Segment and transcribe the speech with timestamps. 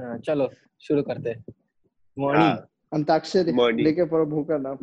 [0.00, 0.48] हाँ, चलो
[0.82, 1.44] शुरू करते हैं।
[2.16, 3.52] मॉर्निंग हाँ, अंताक्षरी
[3.82, 4.78] लेके प्रभु का नाम।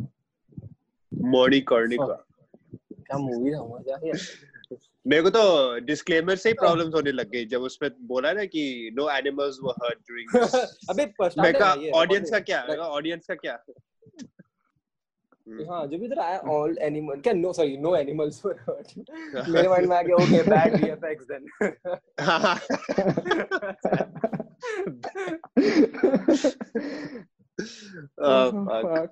[1.12, 2.04] मॉर्निंग कर्णिका।
[3.06, 4.12] क्या मूवी था मज़ा आया
[5.06, 5.40] मेरे को तो
[5.86, 8.62] डिस्क्लेमर से ही प्रॉब्लम्स होने लग गई जब उसमें बोला ना कि
[8.94, 10.28] no animals were hurt during
[10.90, 11.04] अबे
[11.42, 12.60] मैं कहा ऑडियंस का क्या?
[12.96, 13.58] ऑडियंस का क्या?
[15.70, 19.88] हाँ जब इधर आया ऑल एनिमल क्या no sorry no animals were hurt मेरे माइंड
[19.88, 21.46] में आ गया okay bad VFX then
[28.22, 29.06] Uh,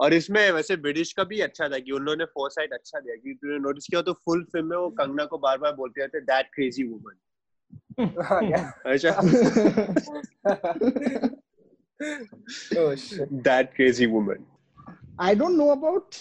[0.00, 3.58] और इसमें वैसे ब्रिटिश का भी अच्छा था कि उन्होंने फोरसाइट अच्छा दिया कि तूने
[3.58, 6.84] नोटिस किया तो फुल फ़िल्म में वो कंगना को बार बार बोलते रहते दैट क्रेजी
[6.84, 7.18] वुमन
[8.86, 9.10] अच्छा।
[12.76, 12.94] Oh
[13.42, 14.46] that crazy woman
[15.20, 16.16] I don't know about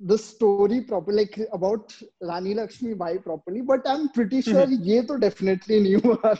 [0.00, 5.18] the story proper, like about Rani Lakshmi Bai properly, but I'm pretty sure ये तो
[5.18, 6.34] definitely नहीं हुआ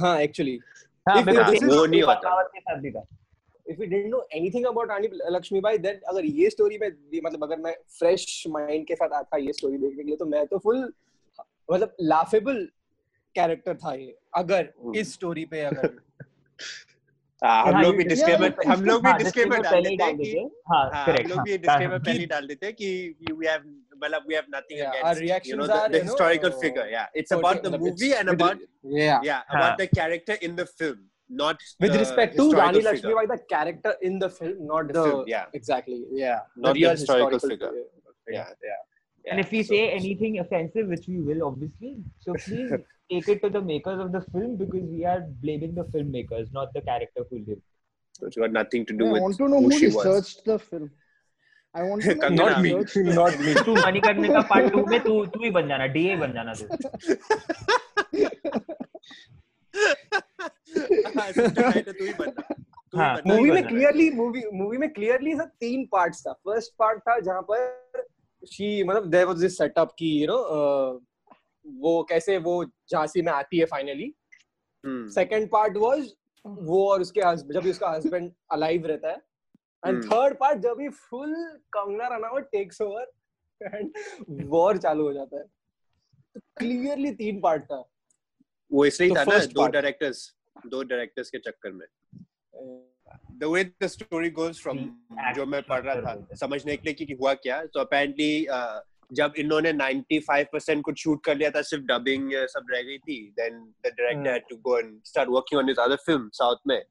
[0.00, 0.58] हाँ एक्चुअली
[1.08, 3.06] हाँ वो नहीं होता।
[3.66, 6.88] if we didn't know anything about Rani Lakshmibai then अगर ये स्टोरी में
[7.24, 10.46] मतलब अगर मैं फ्रेश माइंड के साथ आता ये स्टोरी देखने के लिए तो मैं
[10.46, 10.92] तो फुल
[11.72, 12.68] मतलब लाफेबल
[13.34, 16.91] कैरेक्टर था ये अगर इस स्टोरी पे अगर हाँ,
[17.44, 20.44] हम हाँ, लोग भी डिस्क्लेमर हम लोग भी हाँ, डिस्क्लेमर डाल देते हैं कि हैं।
[20.72, 22.90] हाँ हाँ, हम लोग हाँ, भी डिस्क्लेमर हाँ, पहले ही डाल देते हैं कि
[23.40, 23.64] we have
[24.04, 26.10] मतलब we have nothing Yeah, our against you reactions know the, are, the you know,
[26.12, 28.62] historical figure yeah it's about the It's- movie and with- about
[29.00, 29.58] yeah yeah हाँ.
[29.60, 31.02] about the character in the film
[31.42, 32.92] not with respect to Rani figure.
[32.92, 35.46] Lakshmibai the character in the film not The the, film, yeah.
[35.60, 37.84] exactly yeah Not the historical historical figure.
[38.38, 38.80] yeah yeah
[39.25, 42.69] And if we say anything offensive, which we will obviously, so please
[43.11, 46.73] take it to the makers of the film because we are blaming the filmmakers, not
[46.73, 47.61] the character who lived.
[48.13, 50.05] So it's got nothing to do I with want to know who who she was
[50.05, 50.89] researched the film.
[51.75, 52.37] I want to know Kangana.
[52.37, 52.73] who Not me.
[52.73, 55.85] researched the not me तू मणिकर्णिका का part two में तू तू ही बन जाना
[55.97, 56.65] DA बन जाना तू
[59.97, 64.09] हाँ, सबसे पहले तू ही बनना तू ही हाँ, बनना। मूवी में बनना है। क्लियरली
[64.21, 68.05] मूवी मूवी में क्लियरली सब तीन पार्ट्स था फर्स्ट पार्ट था जहां पर
[68.46, 70.36] शी मतलब देयर वाज दिस सेटअप की यू नो
[71.66, 74.14] वो कैसे वो झांसी में आती है finally
[74.86, 76.14] hmm, second part was
[76.46, 79.16] वो और उसके hus- जब भी उसका हस्बैंड अलाइव रहता है।
[79.86, 83.12] And hmm. थर्ड पार्ट जब भी full Kangana Ranaut takes over
[83.62, 83.92] and
[84.30, 85.44] war चालू हो जाता है।
[86.36, 87.88] क्लियरली तीन पार्ट था।
[88.72, 89.72] वो इसलिए तो था ना दो part.
[89.72, 90.36] डायरेक्टर्स
[90.66, 91.86] दो डायरेक्टर्स के चक्कर में।
[93.40, 94.78] The way the story goes from.
[95.36, 98.46] जो मैं पढ़ रहा था। समझने के लिए कि कि हुआ क्या तो अपेरेंटली
[99.10, 103.58] जब इन्होंने 95% कुछ शूट कर लिया था सिर्फ़ डबिंग सब रह गई थी then
[103.58, 104.30] the director.
[104.30, 106.82] Had to go and start working on his other film south में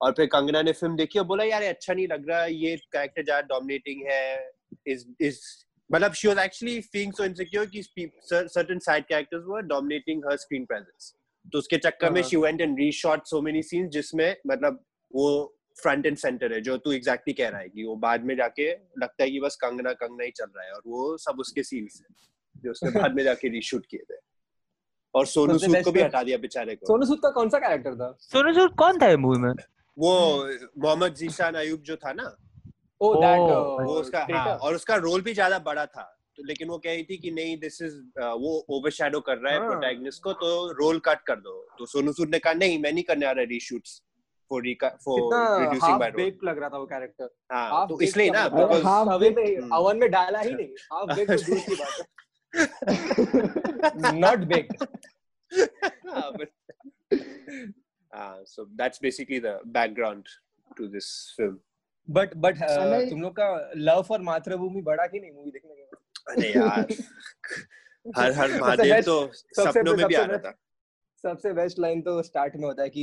[0.00, 3.24] और फिर कंगना ने फ़िल्म देखी और बोला यार अच्छा नहीं लग रहा ये कैरेक्टर
[3.24, 4.52] ज़्यादा डोमिनेटिंग है
[4.86, 5.40] इज़ इज़
[5.90, 7.82] मतलब she was actually feeling so insecure कि
[8.32, 11.14] certain side characters were dominating her screen presence
[11.52, 14.84] तो उसके चक्कर में। She went and reshot so many scenes जिसमें मतलब
[15.14, 15.26] वो
[15.76, 18.70] फ्रंट एंड सेंटर है जो तू एग्जैक्टली कह रहा है कि वो बाद में जाके
[18.72, 22.00] लगता है कि बस कंगना कंगना ही चल रहा है और वो सब उसके सीन्स
[22.02, 22.14] है
[22.64, 24.18] जो उसने बाद में जाके रीशूट किए थे।
[25.14, 27.94] और सोनू सूद को भी हटा दिया बेचारे को। सोनू सूद का कौन सा कैरेक्टर
[27.94, 28.16] था?
[28.20, 29.52] सोनू सूद कौन था मूवी में?
[29.96, 30.12] वो
[30.78, 32.36] मोहम्मद जीशान अयूब जो था ना
[33.00, 33.40] ओ Oh, दैट
[33.86, 36.02] वो उसका हाँ, और उसका रोल भी ज़्यादा बड़ा था
[36.36, 37.96] तो लेकिन वो कह रही थी कि नहीं दिस इज़
[38.42, 42.12] वो ओवरशैडो कर रहा है हाँ। प्रोटैगनिस्ट को तो रोल कट कर दो। तो सोनू
[42.12, 44.00] सूद ने कहा नहीं मैं नहीं करने आ रहा रीशूट्स
[44.60, 46.10] फॉर फॉर कितना रिड्यूसिंग हाफ़ माय
[46.44, 50.68] लग रहा था वो कैरेक्टर हाँ तो इसलिए ना हम्म। ओवन में डाला ही नहीं।
[50.92, 52.04] हाफ़ बेक तो दूर की बात है।
[54.20, 54.84] Not baked
[56.38, 56.52] but-
[58.44, 60.26] so that's basically the background
[60.76, 61.56] to this film.
[62.10, 65.74] But but And I- तुम लोग का लव फॉर मातृभूमि बड़ा कि नहीं मूवी देखने
[65.74, 65.82] के
[66.32, 66.86] अरे यार
[68.18, 70.54] हर हर महादेव तो सपनों में भी आ रहा था।
[71.24, 73.02] सबसे बेस्ट लाइन तो स्टार्ट में होता है कि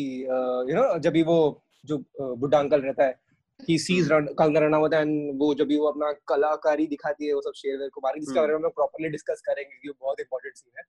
[0.69, 1.37] यू नो जब भी वो
[1.85, 3.17] जो बुड्ढा अंकल रहता है
[3.59, 7.53] he sees Kangana Ranaut and वो जब भी वो अपना कलाकारी दिखाती है वो सब
[7.55, 10.19] शेयर वेयर को बाकी जिसके हम्म। बारे में हम प्रॉपर्ली डिस्कस करेंगे कि वो बहुत
[10.19, 10.83] इंपॉर्टेंट सीन है।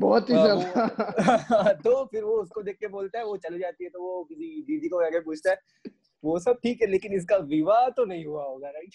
[0.00, 0.44] बहुत ही वो-
[1.84, 4.50] तो फिर वो उसको देख के बोलता है वो चली जाती है तो वो किसी
[4.62, 5.90] दीदी को आगे पूछता है
[6.24, 8.94] वो सब ठीक है लेकिन इसका विवाह तो नहीं हुआ होगा राइट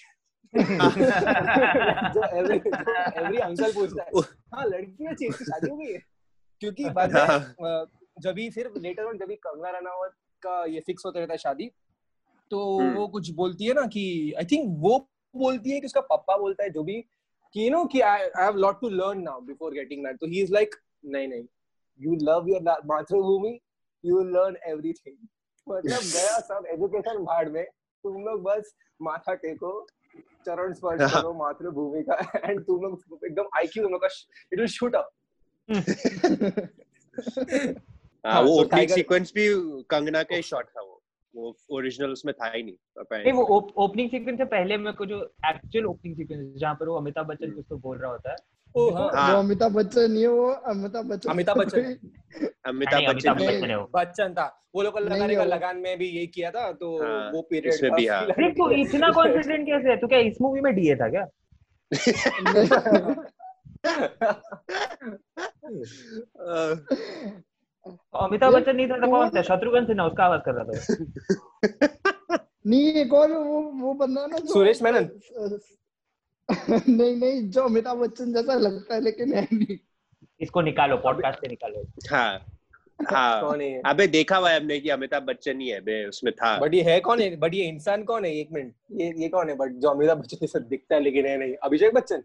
[2.14, 4.22] जो एवरी एवरी अंकल पूछता है
[4.56, 6.00] हाँ लड़की अच्छी इसकी शादी हो गई है?
[6.63, 7.86] क्योंकि बाद में हाँ।
[8.18, 10.12] जब भी फिर लेटर ऑन जब भी कंगना रनावत
[10.44, 11.69] का ये फिक्स होता रहता है शादी
[12.51, 14.06] तो हम्म। वो कुछ बोलती है ना कि
[14.38, 14.98] आई थिंक वो
[15.36, 17.00] बोलती है कि उसका पापा बोलता है जो भी
[17.56, 20.42] कि यू नो कि I have lot to learn now before getting married तो ही
[20.42, 20.75] इज़ लाइक
[21.06, 21.44] नहीं नहीं
[22.00, 23.60] यू लव योर मातृभूमि
[24.04, 25.18] यू विल लर्न एवरीथिंग
[25.68, 29.74] मतलब गया सब एजुकेशन भाड़ में तुम लोग बस माथा टेको
[30.45, 34.07] चरण स्पर्श हाँ। करो मातृभूमि का एंड तुम लोग एकदम आईक्यू तुम लोग का
[34.54, 35.12] इट विल शूट अप
[38.24, 39.48] हाँ हाँ, वो ओपनिंग सीक्वेंस भी
[39.89, 41.01] कंगना का ही शॉट था वो
[41.36, 42.74] वो ओरिजिनल उसमें था ही नहीं.
[43.13, 43.44] नहीं वो
[43.77, 47.51] ओपनिंग सीक्वेंस से पहले मेरे को जो एक्चुअल ओपनिंग सीक्वेंस जहाँ पर वो अमिताभ बच्चन
[47.51, 48.36] कुछ तो बोल रहा होता है
[48.75, 51.98] ओ हाँ हाँ। वो अमिताभ बच्चन नहीं है वो अमिताभ बच्चन अमिताभ बच्चन।
[52.65, 54.45] अमिताभ बच्चन बच्चन था
[54.75, 57.92] वो लोग लगाने का लगान में भी यही किया था तो हाँ, वो पीरियड इसमें
[57.92, 61.25] भी, हाँ। तू इतना कॉन्फिडेंट कैसे है तू क्या इस मूवी में डीए था क्या
[68.16, 72.94] अमिताभ बच्चन नहीं था तो कौन था शत्रुघ्न सिन्हा उसका आवाज़ कर रहा था नहीं
[72.94, 75.10] एक और वो वो बंदा ना जो सुरेश मेनन?
[76.90, 79.78] नहीं नहीं जो अमिताभ बच्चन जैसा लगता है लेकिन है नहीं।
[80.42, 82.46] इसको निकालो पॉडकास्ट से निकालो। हाँ
[83.12, 83.54] हाँ।
[83.86, 86.82] अबे देखा हुआ है हमने कि अमिताभ बच्चन ही है बे उसमें था। बट ये
[86.82, 87.36] है कौन है?
[87.36, 88.36] बट ये इंसान कौन है?
[88.36, 89.56] एक मिनट। ये ये कौन है?
[89.56, 92.24] बट जो अमिताभ बच्चन जैसा दिखता है लेकिन है नहीं। अभिषेक बच्चन?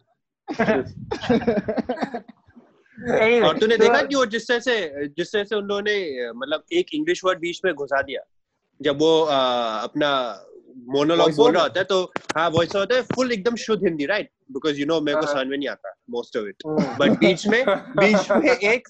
[3.43, 7.25] और तूने देखा कि वो जिस तरह से जिस तरह से उन्होंने मतलब एक इंग्लिश
[7.25, 8.21] वर्ड बीच में घुसा दिया?
[8.83, 9.35] जब वो अ,
[9.83, 10.45] अपना
[10.77, 14.31] मोनोलॉग बोल रहा होता है तो हाँ वॉइस होता है फुल एकदम शुद्ध Hindi right
[14.53, 16.57] because you know मेरे को हाँ। समझ में नहीं आता मोस्ट ऑफ़ इट।
[16.99, 17.65] बट बीच में
[17.99, 18.89] बीच में एक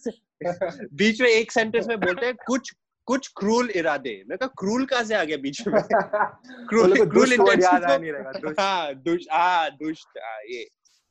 [0.95, 2.73] बीच में एक सेंटेंस में बोलते हैं कुछ
[3.07, 5.75] कुछ क्रूल इरादे। मैं कहा क्रूल कहाँ से आ गया बीच में?
[6.73, 10.69] लोग क्रूल दुष्ट इंटेंशन आ हाँ दुष्ट हाँ दुष्ट हाँ ये।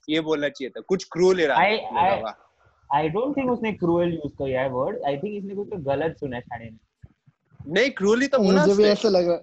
[0.10, 1.42] ये बोलना चाहिए था। कुछ क्रूल
[2.22, 5.78] वाह। आई डोंट थिंक उसने क्रूअल यूज़ किया है वर्ड आई थिंक इसने कुछ तो
[5.78, 6.80] गलत सुना है में।
[7.68, 9.36] नहीं क्रूल ही तो बोला मुझे भी। ऐसा लगा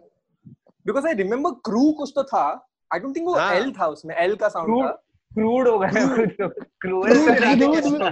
[0.86, 4.14] बिकॉज़ आई रिमेम्बर क्रू कुछ तो था। आई डोंट थिंक वो हाँ। एल था उसमें।
[4.14, 4.88] एल का साउंड था।
[5.34, 6.48] क्रूड हो गया कुछ तो।
[6.80, 8.02] क्रूअल Crude, इरादे crude कैसे में-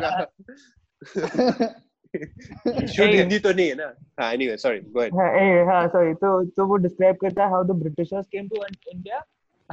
[3.14, 3.94] हिंदी तो नहीं है ना?
[4.20, 7.50] हाँ एनीवे सॉरी गो अहेड हाँ ए, हाँ सॉरी तो तो वो डिस्क्राइब करता है
[7.50, 8.56] how the Britishers came to
[8.92, 9.16] India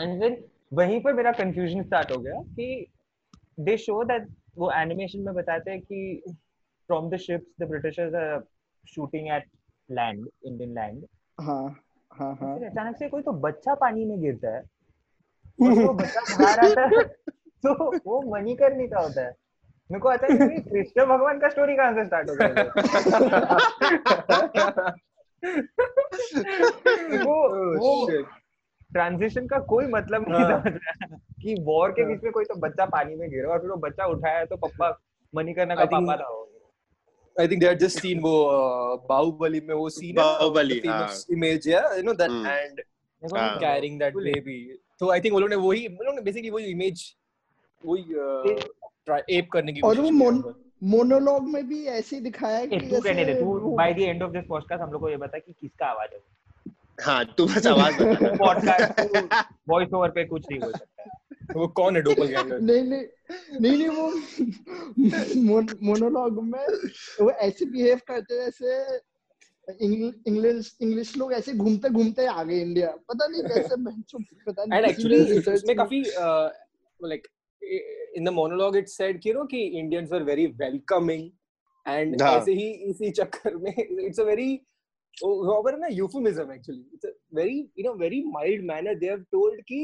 [0.01, 0.43] and then
[0.73, 2.87] वहीं पर मेरा कंफ्यूजन स्टार्ट हो गया कि
[3.59, 4.27] दे शो दैट
[4.57, 6.23] वो एनिमेशन में बताते हैं कि
[6.89, 8.43] from the ships the Britishers are
[8.87, 9.47] shooting at
[9.91, 11.05] land Indian land
[11.41, 14.61] हाँ हाँ हाँ। अचानक से कोई तो बच्चा पानी में गिरता है।
[15.59, 17.03] वो बच्चा बाहर आता है
[17.65, 19.31] तो वो मणिकर्णी का होता है।
[19.91, 22.49] मेरे को आता है कि कृष्ण भगवान का स्टोरी कहाँ से स्टार्ट हो गया?
[27.25, 27.35] वो
[27.79, 28.07] वो
[28.93, 32.55] ट्रांजिशन का कोई मतलब नहीं हाँ। समझ रहा कि वॉर के बीच में कोई तो
[32.67, 34.89] बच्चा पानी में गिरा और फिर वो बच्चा उठाया तो पप्पा
[35.33, 36.37] मणिकर्णा का पापा था
[37.35, 38.31] I think they had just seen वो
[39.09, 42.47] बाहुबली में वो scene बाहुबली, famous हाँ। image yeah you know that Hmm.
[42.53, 42.81] and
[43.21, 44.57] हाँ। नहीं carrying that baby
[45.01, 47.03] तो I think वो लोग ने वही वो लोग ने basically वही image
[47.83, 48.03] वही
[49.09, 50.43] try ape करने की और वो मोन
[50.81, 54.23] मोनोलॉग में भी ऐसे दिखाया ए, कि तू कहने दे तू वो- by the end
[54.23, 56.19] of this podcast हम लोग को ये बता कि किसका आवाज़ है
[57.01, 57.95] हाँ तू बस आवाज़
[58.37, 59.01] पॉडकास्ट
[59.69, 63.03] वॉइस ओवर पे कुछ नहीं बोल सकता। वो कौन है doppelganger नहीं नहीं
[63.61, 66.65] नहीं नहीं वो मोनोलॉग में
[67.21, 68.99] वो ऐसे बिहेव करते जैसे
[69.85, 73.75] इंग्लिश इंग्लिश लोग ऐसे घूमते घूमते आ गए इंडिया पता नहीं कैसे
[74.47, 76.49] पता नहीं and किसी actually ने research इसमें काफ़ी uh,
[77.01, 77.27] like
[78.15, 81.31] in the monologue it said कि know कि Indians were very welcoming
[81.85, 83.73] and हाँ। ऐसे ही इसी चक्कर में
[84.07, 84.68] it's a very oh,
[85.17, 86.83] वहाँ पर ना euphemism actually.
[86.93, 88.95] It's a very in a very mild manner.
[88.95, 89.79] They have told कि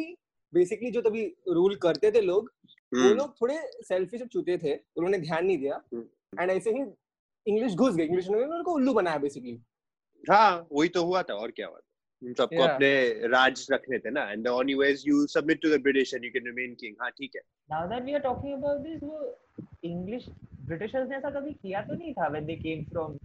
[0.53, 1.23] basically जो तभी
[1.57, 2.51] rule करते थे लोग
[2.93, 3.55] वो हम्म, लोग थोड़े
[3.87, 6.83] सेल्फिश और चूते थे। उन्होंने ध्यान नहीं दिया। हम्म। एंड ऐसे ही
[7.45, 9.57] इंग्लिश घुस गई। इंग्लिश ने उनको उल्लू बनाया बेसिकली
[10.23, 11.81] हाँ वही तो हुआ था। और क्या हुआ था?
[12.37, 12.69] सबको Yeah.
[12.69, 16.13] अपने राज रखने थे ना। And the only way is you submit to the British
[16.13, 17.41] and you can remain king हाँ ठीक है।
[17.71, 19.19] Now that we are talking about this वो
[19.83, 20.25] इंग्लिश
[20.67, 23.17] ब्रिटिशर्स ने ऐसा कभी किया तो नहीं था when they came from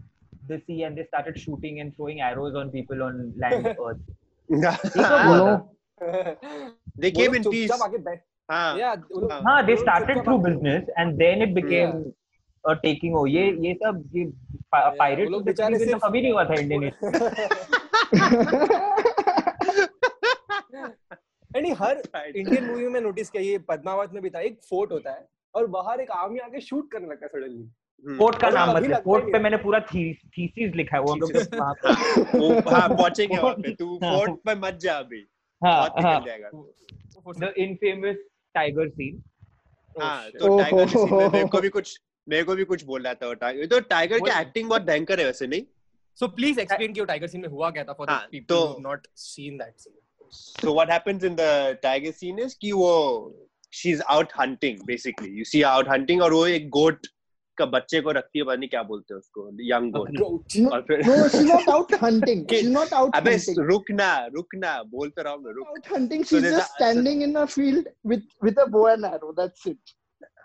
[0.59, 4.01] sea they started shooting and throwing arrows on people on land earth
[4.49, 5.57] एक बार हुआ था
[6.99, 7.71] they came in peace.
[8.49, 8.77] हाँ
[9.13, 12.03] लोग- हाँ। हाँ लोग स्टार्टेड चुपचाप थ्रू आके- business and then it became
[12.65, 14.25] a taking ओ ये ये सब ये
[14.73, 16.91] पायरेट तो बेचारे सिर्फ- कभी नहीं हुआ था इंडियन ये
[21.75, 22.03] हर
[22.37, 25.67] इंडियन मूवी में नोटिस किया ये पद्मावत में भी था एक फोर्ट होता है और
[25.67, 27.65] बाहर एक आर्मी आके शूट करने लगता है सडनली
[28.07, 31.21] हम्म, फोर्ट का नाम मत ले। ही पे मैंने पूरा थीसिस लिखा है वो हम
[31.21, 31.33] लोग
[32.35, 35.27] वो हाँ पहुँचेंगे वहाँ पे। तू हाँ। फोर्ट पे मत जा अभी।
[35.65, 36.25] हाँ हाँ।
[37.39, 38.17] द इनफेमस
[38.55, 39.23] टाइगर सीन
[40.01, 40.31] हाँ.
[40.31, 43.03] तो टाइगर हो, किसी में हो, मेरे को भी कुछ मेरे को भी कुछ बोल
[43.03, 45.63] रहा था टाइगर तो टाइगर की एक्टिंग बहुत भयंकर है वैसे नहीं?
[46.15, 48.55] सो प्लीज़ एक्सप्लेन कि वो टाइगर सीन में हुआ क्या था फॉर द हाँ, people
[48.55, 49.93] who have not seen that scene
[50.33, 53.37] So what happens in the tiger scene is कि वो
[53.71, 55.31] she's out hunting basically.
[55.31, 57.09] You see her out hunting और वो एक goat
[57.61, 59.47] का बच्चे को रखती है पता नहीं क्या बोलते हैं उसको
[60.19, 60.57] goat.
[60.57, 61.03] No, और फिर
[61.35, 62.43] she's not out hunting.
[62.51, 62.65] Kid.
[62.65, 63.63] She's not out अबे hunting.
[63.71, 64.57] रुक ना रुक
[64.97, 65.89] बोल तो रहा हूँ मैं रुक.
[65.89, 69.33] So She's there's just a- standing in a field with with a bow and arrow.
[69.41, 69.97] That's it.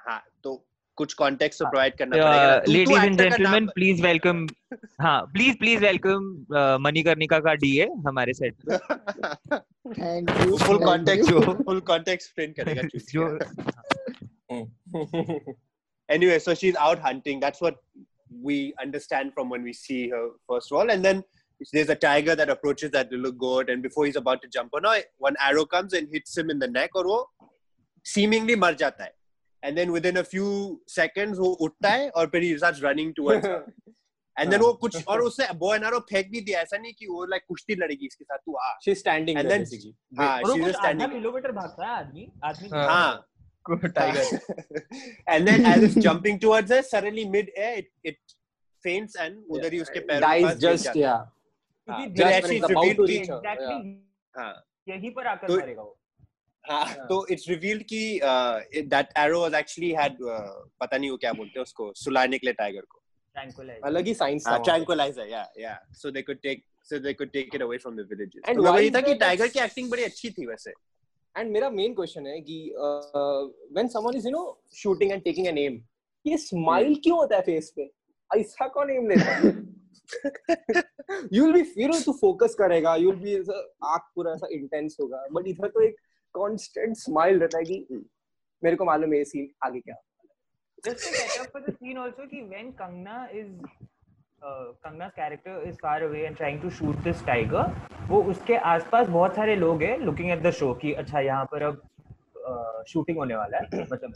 [0.07, 0.55] हाँ तो
[0.98, 4.45] कुछ कॉन्टेक्स्ट तो प्रोवाइड करना पड़ेगा ना। लेडीज़ एंड का जेंटलमैन प्लीज़ वेलकम
[5.01, 6.29] हाँ प्लीज़ प्लीज़ वेलकम
[6.84, 8.77] मणिकर्णिका का डीए हमारे सेट पे
[10.00, 11.31] thank you full context
[11.65, 13.24] full context explain करेगा जो
[16.09, 17.76] anyway so she's out hunting that's what
[18.49, 21.23] we understand from when we see her first of all and then
[21.73, 24.85] there's a tiger that approaches that little goat and before he's about to jump on
[24.90, 27.18] her one arrow comes and hits him in the neck और वो
[28.14, 29.12] seemingly मर जाता है
[29.62, 30.50] and then within a few
[30.99, 33.59] seconds वो उठता है और फिर he starts running towards her
[34.37, 37.06] and then वो कुछ और उसने bow and arrow फेंक भी दिया ऐसा नहीं कि
[37.06, 39.92] वो like कुश्ती लड़ेगी इसके साथ तू आ she's standing And there then- basically.
[40.20, 43.26] हाँ और वो she's कुछ just आधा standing किलोमीटर भागता है आदमी आदमी हाँ।
[43.69, 44.25] हाँ tiger
[45.27, 48.17] and then as it's jumping towards her, suddenly mid-air, it, it
[48.84, 51.25] faints and उधर ही उसके पैरों dies गिर just जाता है। yeah
[51.88, 53.39] हाँ, just when it's about to reach her.
[53.43, 53.77] Exactly
[54.38, 54.53] हाँ
[54.89, 55.98] यहीं पर आकर तो- मारेगा वो
[56.69, 58.01] हाँ तो it's revealed कि
[58.34, 61.91] uh, it- that arrow was actually had uh, पता नहीं वो क्या बोलते हैं उसको
[62.03, 63.01] सुलाने के लिए टाइगर को
[63.86, 67.53] अलग ही साइंस हाँ tranquilizer yeah yeah so they could take so they could take
[67.60, 69.89] it away from the villages And तो मैं why वही था कि टाइगर की एक्टिंग
[69.91, 70.74] बड़ी अच्छी थी वैसे
[71.38, 74.44] एंड मेरा मेन क्वेश्चन है कि when someone is you know
[74.75, 75.82] shooting and taking an aim
[76.25, 77.89] ये स्माइल क्यों होता है फेस पे?
[78.32, 79.50] ऐसा कौन एम लेता है?
[81.34, 83.54] यू विल बी नो तू फोकस करेगा यू विल बी
[83.92, 85.96] आँख पूरा ऐसा इंटेंस होगा। बट इधर तो एक
[86.36, 88.04] कांस्टेंट स्माइल रहता है कि
[88.63, 89.96] मेरे को मालूम है ये सीन आगे क्या
[90.86, 93.48] just to set up for the scene also कि when Kangna is
[94.47, 97.75] Kangana character is far away and trying to shoot this tiger
[98.07, 101.63] वो उसके आसपास बहुत सारे लोग हैं लुकिंग एट द शो कि अच्छा यहाँ पर
[101.63, 101.81] अब
[102.87, 104.13] शूटिंग होने वाला है। मतलब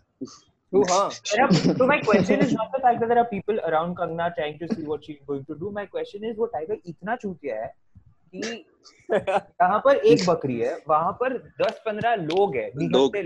[6.85, 7.73] इतना चूतिया है
[8.35, 8.65] कि
[9.13, 13.17] यहाँ पर एक बकरी है वहाँ पर दस पंद्रह लोग है लोग।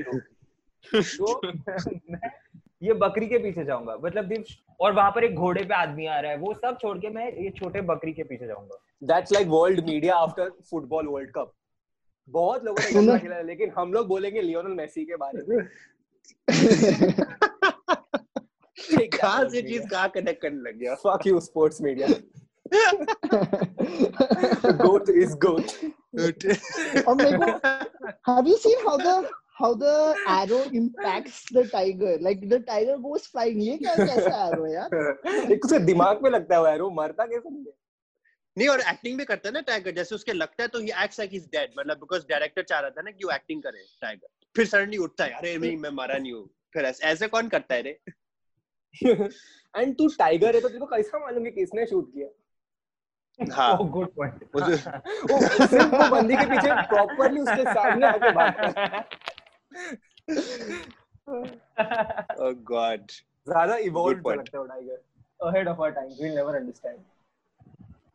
[2.83, 4.43] ये बकरी के पीछे जाऊँगा। मतलब
[4.79, 7.33] और वहाँ पर एक घोड़े पे आदमी आ रहा है वो सब छोड़ के मैं
[7.33, 11.53] ये छोटे बकरी के पीछे जाऊँगा। That's like world media after football world cup
[12.29, 15.67] बहुत लोगों ने खेला है, लेकिन हम लोग बोलेंगे लियोनल मेसी के बारे में।
[19.13, 20.95] कहाँ से चीज़ कहाँ कनेक्ट करने लग गया?
[21.01, 22.07] Fuck you sports media.
[24.81, 25.73] Goat is goat.
[27.07, 27.45] और मेरे को
[28.29, 29.29] have you seen how the
[29.61, 32.17] how the arrow impacts the tiger.
[32.21, 33.59] Like the tiger goes flying.
[33.59, 34.89] ये क्या कैसा arrow है यार?
[35.51, 37.65] एक उसके दिमाग पे लगता है यार वो मरता कैसे नहीं
[38.57, 41.19] नहीं और एक्टिंग भी करता है ना टाइगर जैसे उसके लगता है तो he acts
[41.19, 44.27] like is dead मतलब बिकॉज़ डायरेक्टर चाह रहा था ना कि वो एक्टिंग करे टाइगर
[44.55, 46.49] फिर सडनली उठता है अरे नहीं मैं मारा नहीं हूँ.
[46.73, 47.99] फिर ऐसे ऐसे कौन करता है रे?
[49.77, 52.27] एंड तू टाइगर है तो तेरे को कैसा मालूम कि किसने शूट किया?
[53.53, 54.43] हाँ। गुड पॉइंट
[55.31, 59.05] वो सिर्फ़ बंदी के पीछे प्रॉपर्ली उसके सामने आके भागता है।
[62.37, 63.11] oh God.
[63.47, 64.25] Zara evolved
[65.41, 66.09] ahead of our time.
[66.19, 66.99] We'll never understand.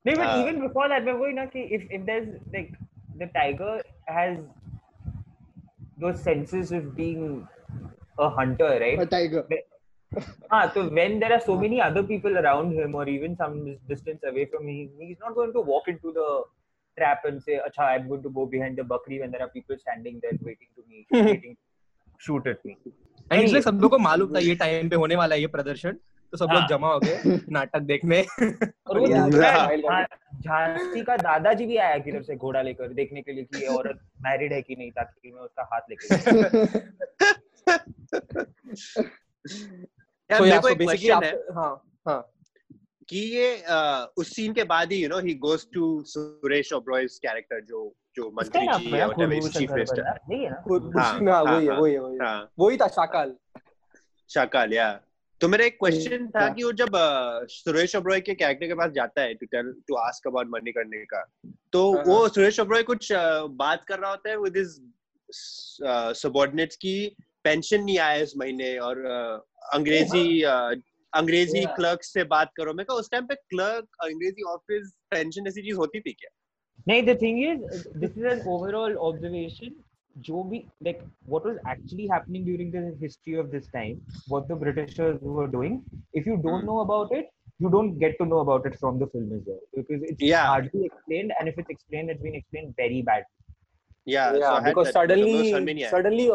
[0.04, 2.72] No, but uh, even before that, remember, you know, if, if there's like
[3.18, 4.38] the tiger has
[5.98, 7.46] those senses of being
[8.18, 9.00] a hunter, right?
[9.00, 9.46] A tiger.
[10.50, 14.22] ah, so when there are so many other people around him or even some distance
[14.24, 16.42] away from him, he's not going to walk into the
[16.96, 19.76] trap and say, Acha, I'm going to go behind the bakri when there are people
[19.78, 21.56] standing there waiting me waiting
[22.20, 22.74] shoot at me.
[23.32, 25.96] And इसलिए सब लोगों को मालूम था ये time पे होने वाला है ये प्रदर्शन
[26.32, 28.20] तो सब लोग हाँ। जमा हो गए नाटक देखने।
[28.86, 30.06] और वो। झा-
[30.42, 34.00] झांसी का दादाजी भी आया किधर से घोड़ा लेकर देखने के लिए कि ये औरत
[34.26, 36.14] मैरिड है कि नहीं ताकि मैं उसका हाथ लेके
[40.30, 41.70] यार मेरे को एक क्वेश्चन है। हाँ
[42.08, 42.20] हाँ।
[43.08, 43.62] कि ये
[44.18, 48.30] उस सीन के बाद ही you know he goes to Suresh Oberoi's character जो जो
[48.36, 50.56] मंत्री जी है minister खरबंदा यही है ना?
[50.68, 52.18] खुद हाँ, हाँ, वही है हाँ। वही है वही
[52.58, 53.34] वही था शाकाल।
[54.30, 54.88] शाकाल या।
[55.40, 56.96] तो मेरा एक क्वेश्चन था। कि वो जब
[57.50, 59.46] सुरेश ओबरॉय के कैरेक्टर के पास जाता है to
[59.88, 61.22] to ask about money करने का
[61.72, 63.08] तो वो सुरेश ओबरॉय कुछ
[63.62, 64.74] बात कर रहा होता है विद हिज
[66.22, 66.94] सबऑर्डिनेट्स की
[67.44, 69.04] पेंशन नहीं आया इस महीने और
[69.72, 70.42] अंग्रेज़ी
[71.12, 75.62] अंग्रेज़ी क्लर्क से बात करो। मैं कहा उस टाइम पे क्लर्क अंग्रेज़ी ऑफ़िस पेंशन ऐसी
[75.62, 76.30] चीज़ होती थी क्या?
[76.89, 79.73] नहीं the thing is this is an overall observation
[80.25, 80.99] जो भी like
[81.33, 84.01] what was actually happening during the history of this time
[84.33, 85.77] what the britishers were doing
[86.21, 86.67] if you don't Hmm.
[86.71, 87.31] know about it
[87.65, 90.45] you don't get to know about it from the film as well because it's Yeah.
[90.51, 93.25] hardly explained and if it's explained it's been explained very bad
[94.11, 96.25] Yeah, so I yeah had because that, मतलब वो suddenly समझ में नहीं आया। suddenly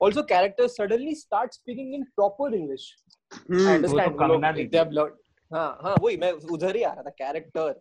[0.00, 2.86] also characters suddenly start speaking in proper english
[3.32, 5.18] hmm, I वो understand तो कंगना लोग- दी they have learned
[5.54, 7.80] हाँ हाँ वही मैं उधर ही आ रहा था character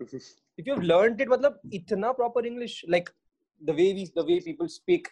[0.00, 3.10] if you have learned it मतलब इतना proper english like
[3.62, 5.08] the way we the way people speak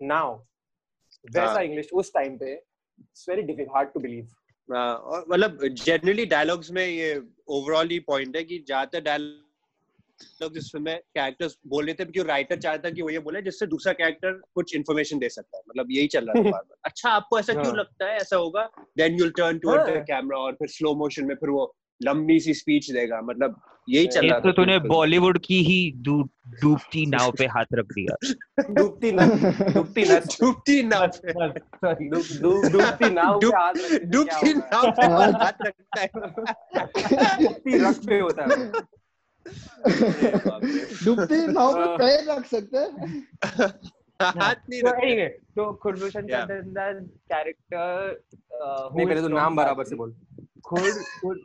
[0.00, 0.26] now
[1.24, 2.54] वैसा हाँ। english उस टाइम पे
[3.00, 4.26] it's very difficult hard to believe
[4.68, 10.70] हाँ, और मतलब जनरली डायलॉग्स में ये ओवरऑल ही पॉइंट है कि ज़्यादातर डायलॉग इस
[10.72, 13.66] फ़िल्म में कैरेक्टर्स बोल रहे थे क्योंकि राइटर चाहता है कि वो ये बोले जिससे
[13.66, 17.10] दूसरा कैरेक्टर कुछ इन्फॉर्मेशन दे सकता है मतलब यही चल रहा है बार बार अच्छा
[17.10, 18.68] आपको ऐसा क्यों हाँ। लगता है ऐसा होगा
[18.98, 20.04] then you'll turn toward the.
[20.06, 24.28] Camera और फिर स्लो मोशन में फिर वो लंबी सी स्पीच देगा मतलब यही चल
[24.30, 25.92] रहा तो तूने बॉलीवुड की ही
[26.62, 28.16] डूबती नाव पे हाथ रख दिया।
[28.70, 29.26] डूबती ना
[29.74, 31.06] डूबती ना डूबती नाव
[32.70, 36.08] डूबती नाव पे हाथ डूबती नाव पे हाँ। हाथ रखता है।
[37.42, 38.70] डूबती रख पे होता है।
[41.04, 42.88] डूबती नाव पे हाँ। पैर रख सकते हैं।
[44.22, 46.46] हाथ नहीं तो रखता। anyway, तो खुरभूषण Yeah.
[47.32, 48.20] कैरेक्टर
[48.96, 50.14] नहीं पहले तो नाम बराबर से बोल।
[50.64, 51.44] खुर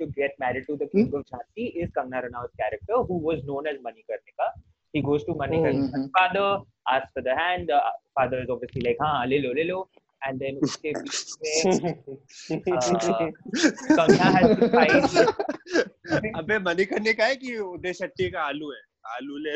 [0.00, 1.16] to get married to the king hmm?
[1.16, 4.46] of Jhansi is Kangna Ranaut's character, who was known as Manikarnika.
[4.92, 6.10] He goes to Manikarnika's Mhm.
[6.16, 6.48] father,
[6.88, 7.70] asks for the hand.
[7.70, 7.80] Uh,
[8.14, 9.78] father is obviously like, "हाँ, ले लो, ले लो."
[10.26, 11.94] And then उसके बीच में
[12.72, 13.30] uh,
[13.98, 15.04] Kangna has to fight.
[16.38, 18.80] अबे मणिकर्णिका का है कि उदय शेट्टी का आलू है
[19.16, 19.54] आलू ले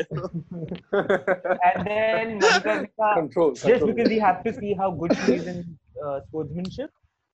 [1.67, 3.87] and then Manikarnika control just control.
[3.93, 5.63] because you have to see how good she is in
[6.05, 6.91] uh, swordsmanship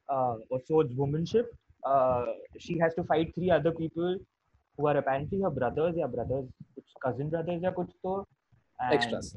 [0.09, 1.47] uh, or swordswomanship,
[1.84, 2.24] uh,
[2.58, 4.16] she has to fight three other people
[4.78, 6.46] who are apparently her brothers या brothers
[6.78, 9.34] कुछ cousin brothers या कुछ तो and- extras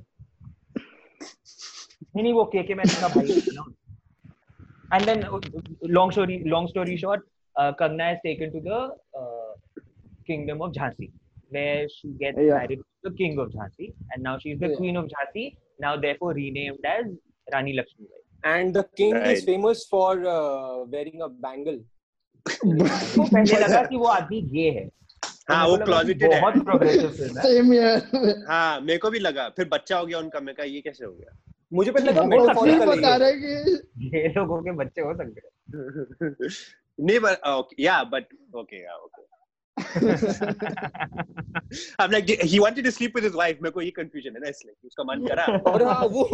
[2.16, 3.64] नहीं नहीं वो के के मैन का भाई है ना
[4.96, 5.40] and then uh,
[5.98, 7.22] long story long story short
[7.56, 8.80] uh, Kangna is taken to the
[9.22, 9.54] uh,
[10.28, 11.08] kingdom of Jhansi
[11.56, 12.60] where she gets Yeah.
[12.60, 14.76] married to the king of Jhansi and now she's the Yeah.
[14.82, 15.46] queen of Jhansi
[15.86, 17.08] now therefore renamed as
[17.56, 18.22] Rani Lakshmi Bai
[18.54, 19.32] and the king Right.
[19.38, 21.80] is famous for uh, wearing a bangle
[22.47, 24.91] तो पहले लगा कि वो आदमी गे है।
[25.49, 28.99] हाँ, वो को लगा कि closeted है। बहुत प्रोग्रेसिव फ़िल्म है। सेम ईयर हाँ मेरे
[28.99, 31.37] को भी लगा। फिर बच्चा हो गया उनका मैं कहा ये कैसे हो गया?
[31.73, 35.43] मुझे पहले लगा मैं फिर बता रहा रहे कि ये लोगों के बच्चे हो सकते
[35.47, 35.53] हैं।
[37.01, 38.25] नहीं but okay yeah but
[38.55, 39.28] okay yeah okay.
[41.99, 44.49] I'm like he wanted to sleep with his wife मेरे को ये confusion है ना
[44.49, 46.25] इसलिए उसका मन करा और हाँ वो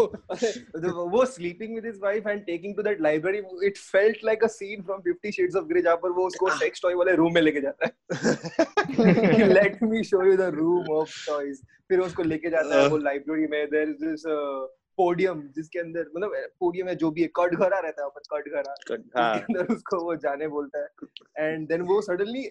[1.14, 4.84] वो sleeping with his wife and taking to that library it felt like a scene
[4.90, 7.60] from 50 shades of grey जहाँ पर वो उसको sex toy वाले रूम में लेके
[7.60, 7.92] जाता है
[9.54, 13.46] let me show you the room of toys फिर उसको लेके जाता है वो लाइब्रेरी
[13.46, 14.64] में there is this uh,
[14.98, 18.74] podium जिसके अंदर मतलब पोडियम है जो भी है कटघरा रहता है ऊपर कटघरा
[19.16, 22.44] हाँ उसके अंदर उसको वो जाने बोलता है एंड देन वो सडनली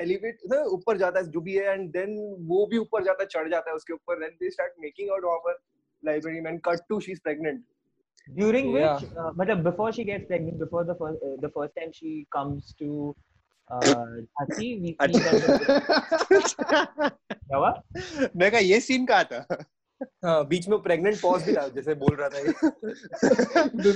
[0.00, 2.14] एलिवेट ना ऊपर जाता है जो भी है एंड देन
[2.48, 5.24] वो भी ऊपर जाता है चढ़ जाता है उसके ऊपर then they start making out
[5.24, 5.58] वहाँ पर
[6.02, 7.64] लाइब्रेरी में cut to she is pregnant
[8.28, 8.94] during Yeah.
[8.94, 12.10] which uh, मतलब before she gets pregnant before the first uh, the first time she
[12.36, 12.88] comes to
[13.70, 15.38] uh, Jhansi we see that
[17.32, 17.70] क्या हुआ
[18.36, 19.64] मैं कहा ये scene कहा था
[20.24, 22.52] हाँ, बीच में प्रेग्नेंट पॉज भी था जैसे बोल रहा था ये।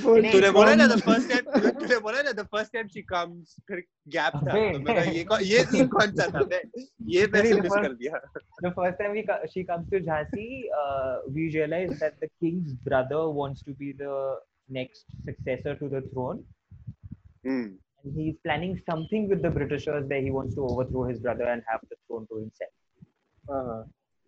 [0.02, 3.82] तूने बोला ना द फ़र्स्ट टाइम तूने बोला ना the first time she comes फिर
[4.14, 6.40] गैप था। तो मेरा ये ये सीन कौन सा था?
[6.52, 6.62] मैं
[7.10, 8.18] ये मैंने मिस कर दिया।
[8.62, 9.22] The first time we
[9.54, 10.46] she comes to Jhansi
[11.34, 14.04] we realise that the king's brother wants to be the
[14.70, 16.44] next successor to the throne
[17.46, 21.48] and he is planning something with the Britishers that he wants to overthrow his brother
[21.48, 22.22] and have the throne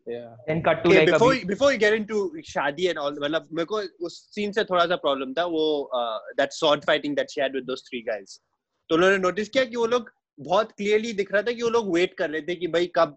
[0.07, 3.21] yeah Then cut to Okay, like before a before you get into शादी and all
[3.21, 5.64] मतलब मेरे को उस scene से थोड़ा सा problem था वो
[6.01, 8.38] uh, that sword fighting that she had with those three guys.
[8.90, 11.95] तो उन्होंने नोटिस किया कि वो लोग बहुत क्लियरली दिख रहा था कि वो लोग
[11.95, 13.17] वेट कर रहे थे कि भाई कब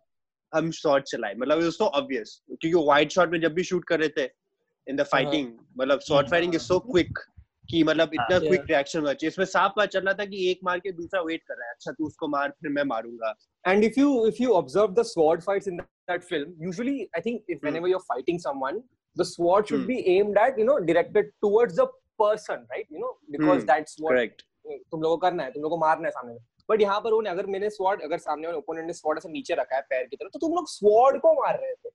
[0.53, 3.99] हम शॉट चलाए मतलब इट सो ऑब्वियस क्योंकि वाइड शॉट में जब भी शूट कर
[3.99, 4.29] रहे थे
[4.87, 7.19] इन द फाइटिंग मतलब shot fighting is so quick
[7.69, 10.59] कि मतलब इतना क्विक रिएक्शन होना चाहिए इसमें साफ़ पता चल रहा था कि एक
[10.63, 13.35] मार के दूसरा वेट कर रहा है अच्छा तू उसको मार फिर मैं मारूँगा
[13.67, 17.20] and if you if you observe the sword fights in that, that film, usually I
[17.20, 17.66] think if Hmm.
[17.68, 18.82] whenever you're fighting someone,
[19.16, 19.92] the sword should Hmm.
[19.94, 21.86] be aimed at you know directed towards the
[22.18, 22.86] person, right?
[22.90, 23.70] You know because Hmm.
[23.72, 24.42] that's what correct
[24.90, 27.12] तुम लोगों को करना है तुम लोगों को मारना है सामने में बट यहाँ पर
[27.12, 30.06] उन्हें अगर मैंने स्वॉर्ड अगर सामने वाले ओपोनेंट ने स्वॉर्ड ऐसे नीचे रखा है पैर
[30.10, 31.90] की तरफ तो तुम लोग स्वॉर्ड को मार रहे थे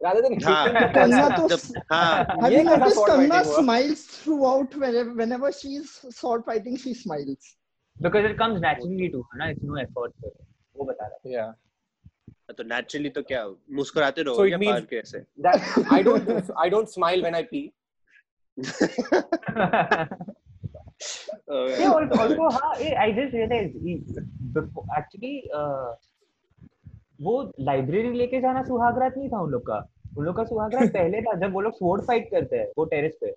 [0.00, 1.32] rather than हाँ, hitting the Kangna person.
[1.36, 3.62] तो जब हाँ Have ये you कैसा noticed sword Kangna fighting हुआ?
[3.62, 7.48] smiles throughout whenever whenever she's sword fighting she smiles.
[8.06, 9.48] because it comes naturally to her, na?
[9.54, 10.44] It's no effort for her.
[10.76, 11.52] वो बता रहा yeah
[12.51, 15.19] तो नेचुरली तो क्या मुस्कुराते रहो So it क्या means- पार के ऐसे?
[15.45, 15.57] that
[15.97, 17.65] I don't I don't smile when I pee.
[18.57, 20.07] था.
[21.53, 23.73] Yeah, also, हाँ, I just realized
[24.97, 25.95] actually uh,
[27.21, 29.77] वो लाइब्रेरी लेके जाना सुहागरात नहीं था उन लोग का?
[30.17, 33.17] उन लोग का सुहागरात पहले था जब वो लोग स्वॉर्ड फाइट करते हैं वो टेरेस
[33.21, 33.31] पे।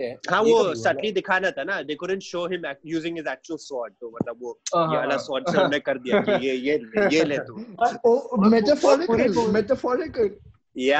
[0.00, 3.58] हाँ। ये वो सटली दिखाना था ना दे couldn't show him act- using his actual
[3.58, 6.54] sword तो मतलब वो हाँ, ये वाला हाँ, sword से उन्होंने कर दिया कि ये
[6.54, 6.74] ये
[7.14, 7.54] ये ले तू।
[8.08, 10.30] ओ मेटाफोरिकल मेटाफोरिकल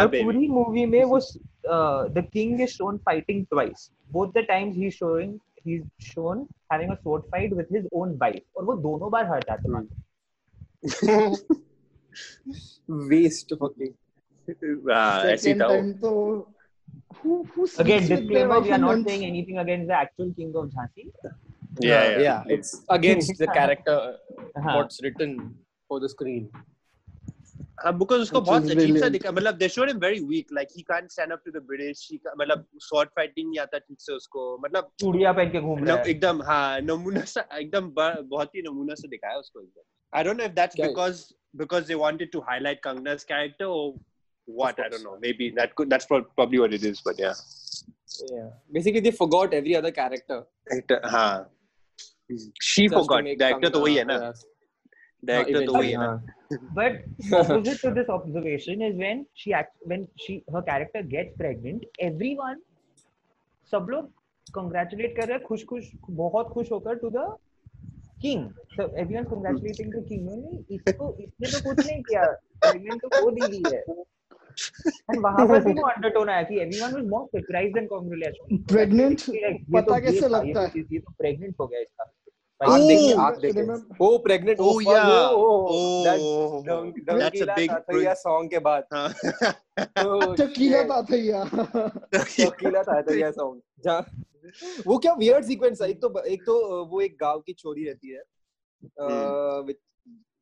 [0.01, 1.19] और पूरी मूवी में वो
[2.15, 6.91] the king is shown fighting twice both the times he showing he is shown having
[6.91, 9.89] a sword fight with his own wife और वो दोनों बार हार जाते हैं।
[13.11, 13.95] Waste fucking
[14.91, 15.67] हाँ ऐसे था
[16.01, 16.11] तो
[17.22, 19.10] who who Again, sleeps with their disclaimer: wife we are in not months?
[19.10, 21.06] saying anything against the actual king of Jhansi.
[21.80, 23.98] yeah yeah yeah it's against the character
[24.66, 24.74] हाँ.
[24.78, 25.32] what's written
[25.88, 26.44] for the screen
[27.84, 29.14] हाँ because उसको Which बहुत is अजीब सा brilliant.
[29.14, 32.04] दिखा मतलब they showed him very weak like he can't stand up to the British
[32.12, 35.84] he ca- मतलब sword fighting नहीं आता ठीक से उसको मतलब चूड़िया पहन के घूम
[35.84, 39.62] रहा न- है एकदम हाँ नमूना सा एकदम ब- बहुत ही नमूना से दिखाया उसको
[39.62, 41.22] एकदम I don't know if that's क्या- because
[41.64, 43.84] because they wanted to highlight Kangna's character or
[44.48, 44.92] what I course.
[44.94, 47.34] don't know maybe that could that's prob- probably what it is but yeah
[48.32, 50.40] yeah basically they forgot every other character
[50.78, 51.50] Actor- हाँ
[52.62, 54.44] she just to forgot make the actor तो Kangna- वही है ना yes.
[55.24, 56.94] the हाँ, actor तो वही है ना eventually, but
[57.42, 62.60] opposite to this observation is when she act when she her character gets pregnant everyone
[63.72, 64.12] सब लोग
[64.60, 67.26] congratulate कर रहे हैं खुश खुश बहुत खुश होकर to the
[68.26, 68.42] king
[68.76, 72.24] so everyone's congratulating the king नहीं इसको इसने तो कुछ नहीं किया
[72.66, 74.06] pregnant तो वो दीदी है and
[94.87, 98.09] वो क्या वियर्ड सीक्वेंस है एक तो एक तो वो एक गाँव की छोरी रहती
[98.09, 98.23] है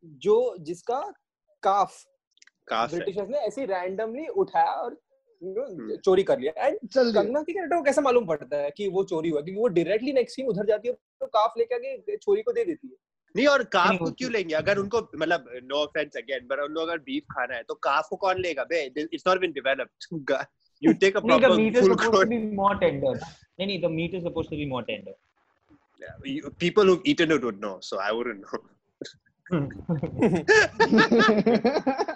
[0.05, 1.01] जो जिसका
[1.63, 2.05] काफ
[2.73, 5.01] ब्रिटिशर्स ने ऐसे रैंडमली उठाया और
[5.45, 8.71] you know, हम्म। चोरी कर लिया। एंड कंगना के कैरेक्टर को कैसे मालूम पड़ता है
[8.71, 9.41] कि वो चोरी हुआ?
[9.41, 12.65] क्योंकि वो डायरेक्टली नेक्स्ट सीन उधर जाती है तो काफ लेके आके छोरी को दे
[12.65, 12.95] देती है।
[13.37, 14.55] नहीं और काफ को क्यों लेंगे?
[14.55, 18.07] अगर उनको मतलब नो ऑफेंस अगेन बट उन लोग अगर बीफ खाना है तो काफ
[18.11, 18.65] को कौन लेगा?
[18.65, 20.45] बे it's not been developed
[20.85, 23.13] you take a नहीं the proper meat is supposed to grown be more tender
[23.61, 25.15] नहीं नहीं the meat is supposed to be more tender
[26.33, 28.61] you- people who've eaten it would know so i wouldn't know.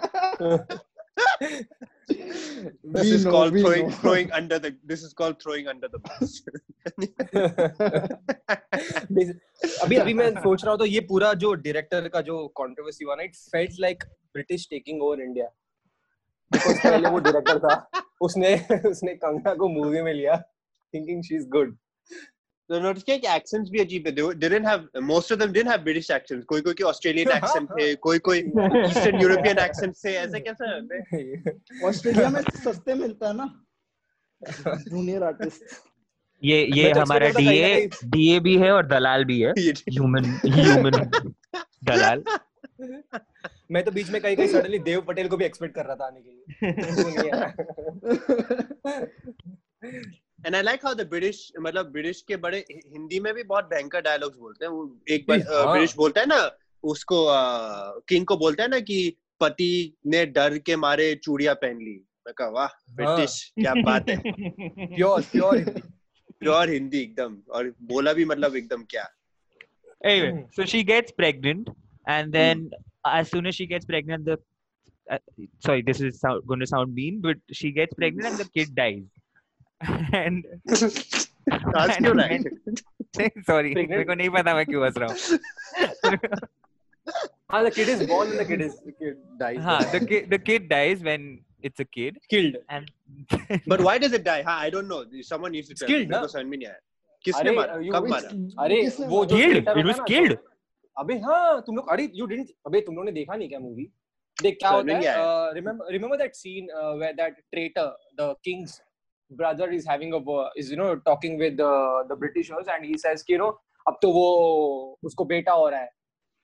[2.83, 3.95] this We is know, called throwing know.
[3.95, 6.41] throwing under the this is called throwing under the bus.
[9.83, 13.15] अभी अभी मैं सोच रहा हूँ तो ये पूरा जो डायरेक्टर का जो कंट्रोवर्सी हुआ
[13.15, 15.47] ना it felt like British taking over India
[16.51, 18.55] पहले वो डायरेक्टर था उसने
[18.89, 20.37] उसने कंगना को मूवी में लिया
[20.93, 21.77] थिंकिंग शी इज़ गुड
[22.71, 25.39] तो नोटिस किया कि accents भी अजीब है। They were- they didn't have most of
[25.41, 29.55] them didn't have british accents कोई कोई के ऑस्ट्रेलियन accent थे कोई कोई ईस्टर्न यूरोपियन
[29.55, 33.47] accent थे ऐसे कैसे ऑस्ट्रेलिया में सस्ते मिलता है ना।
[34.67, 35.63] जूनियर आर्टिस्ट
[36.43, 40.91] ये ये तो हमारा डीए डीए भी है और दलाल भी है। ह्यूमन ह्यूमन
[41.83, 42.23] दलाल।
[43.71, 46.05] मैं तो बीच में कहीं कहीं सडनली देव पटेल को भी एक्सपेक्ट कर रहा था
[46.05, 46.45] आने के लिए।
[50.45, 54.01] And I like how the British मतलब ब्रिटिश के बड़े हिंदी में भी बहुत भयंकर
[54.01, 56.39] डायलॉग्स बोलते हैं। वो एक बार हाँ। ब्रिटिश बोलता है ना
[56.83, 57.25] उसको
[58.09, 62.33] किंग को बोलता है ना कि पति ने डर के मारे चूड़ियाँ पहन ली। मैं
[62.37, 65.57] कहा वाह ब्रिटिश क्या बात है। प्योर प्योर
[66.39, 69.07] प्योर हिंदी एकदम और बोला भी मतलब एकदम क्या।
[70.09, 70.37] Anyway Hmm.
[70.53, 71.67] so she gets pregnant
[72.11, 72.61] and then
[73.07, 74.37] as soon as she gets pregnant the
[75.07, 75.19] uh,
[75.65, 78.71] sorry this is sound, going to sound mean but she gets pregnant and the kid
[78.79, 79.03] dies.
[80.13, 80.45] And
[81.81, 82.37] आज क्यों है
[83.49, 85.17] sorry मेरे को नहीं पता मैं क्यों हंस रहा हूँ
[87.51, 90.29] हाँ the kid is born and the kid is the kid dies हाँ the kid
[90.33, 91.25] the kid dies when
[91.69, 92.91] it's a kid killed and
[93.73, 96.21] but why does it die हाँ I don't know someone needs to tell मेरे ना?
[96.35, 96.79] समझ में नहीं आया
[97.25, 98.29] किसने मारा कब मारा
[98.65, 98.77] अरे
[99.15, 100.37] वो जो killed it was killed
[100.97, 103.89] अबे हाँ तुम लोग अरे यू डिडंट अबे तुम लोगों ने देखा नहीं क्या मूवी
[104.37, 106.67] देख क्या होता है आया। Remember remember that scene
[107.01, 107.87] where that traitor
[108.19, 108.81] the king's
[109.31, 110.21] brother is having a
[110.55, 111.71] is you know talking with the
[112.09, 113.51] the britishers and he says कि you know
[113.87, 115.89] अब तो वो उसको बेटा हो रहा है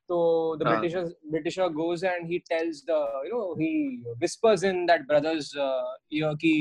[0.09, 4.85] तो the हाँ। britishers britisher goes and he tells the you know he whispers in
[4.85, 6.53] that brother's uh, ear कि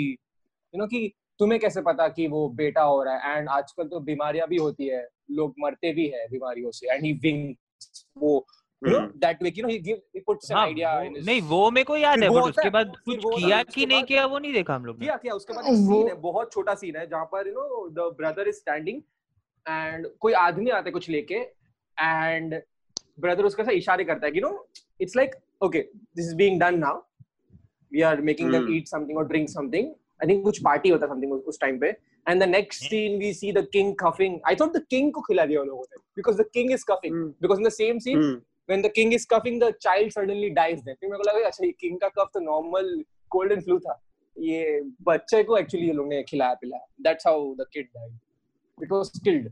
[0.75, 4.01] you know कि तुम्हें कैसे पता कि वो बेटा हो रहा है एंड आजकल तो
[4.01, 8.47] बीमारियाँ भी होती है लोग मरते भी है बीमारियों से एंड ही विंक्स वो
[8.83, 9.21] you know hmm.
[9.21, 11.41] that way you know he give he puts an हाँ, idea वो- in his नहीं
[11.45, 14.25] वो मेरे को याद फिर है बट उसके बाद कुछ है, किया कि नहीं किया
[14.27, 16.97] वो नहीं देखा हम लोग किया किया उसके बाद एक सीन है बहुत छोटा सीन
[16.97, 19.01] है जहाँ पर you know the brother is standing
[19.67, 21.35] and कोई आदमी आता है कुछ लेके
[21.97, 22.55] एंड
[23.21, 24.51] ब्रदर उसका सा इशारे करता है कि no
[25.01, 25.35] it's like
[25.65, 25.81] okay
[26.17, 27.01] this is being done now
[27.93, 28.75] we are making them Hmm.
[28.77, 29.89] Eat something और ड्रिंक समथिंग
[30.23, 31.89] आई थिंक कुछ पार्टी होता समथिंग उस टाइम पे.
[32.27, 35.45] And the next scene we see the king coughing I thought the king को खिला
[35.47, 37.33] दिया उन लोगों ने because the king is coughing Hmm.
[37.43, 38.23] Because in the same scene
[38.69, 40.97] when the king is cuffing the child suddenly dies there.
[41.01, 42.89] फिर मेरे को लगा अच्छा ये king का कफ तो normal
[43.35, 43.95] cold and flu था.
[44.37, 48.17] ये बच्चे को actually ये लोग ने खिलाया पिलाया। That's how the kid died.
[48.79, 49.47] It was killed.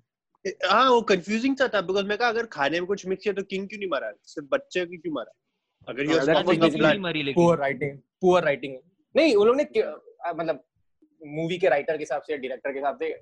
[0.70, 3.42] हाँ वो कंफ्यूजिंग सा था बिकॉज़ मैं कहा अगर खाने में कुछ मिक्स किया तो
[3.50, 4.12] किंग क्यों नहीं मारा?
[4.32, 5.32] सिर्फ़ बच्चे को क्यों मारा?
[5.88, 8.74] अगर हाँ, ये उसका मरी। लेकिन poor writing poor writing.
[9.16, 9.64] नहीं उन लोग ने
[10.34, 10.62] मतलब
[11.22, 13.12] मूवी के राइटर के हिसाब से डायरेक्टर के हिसाब से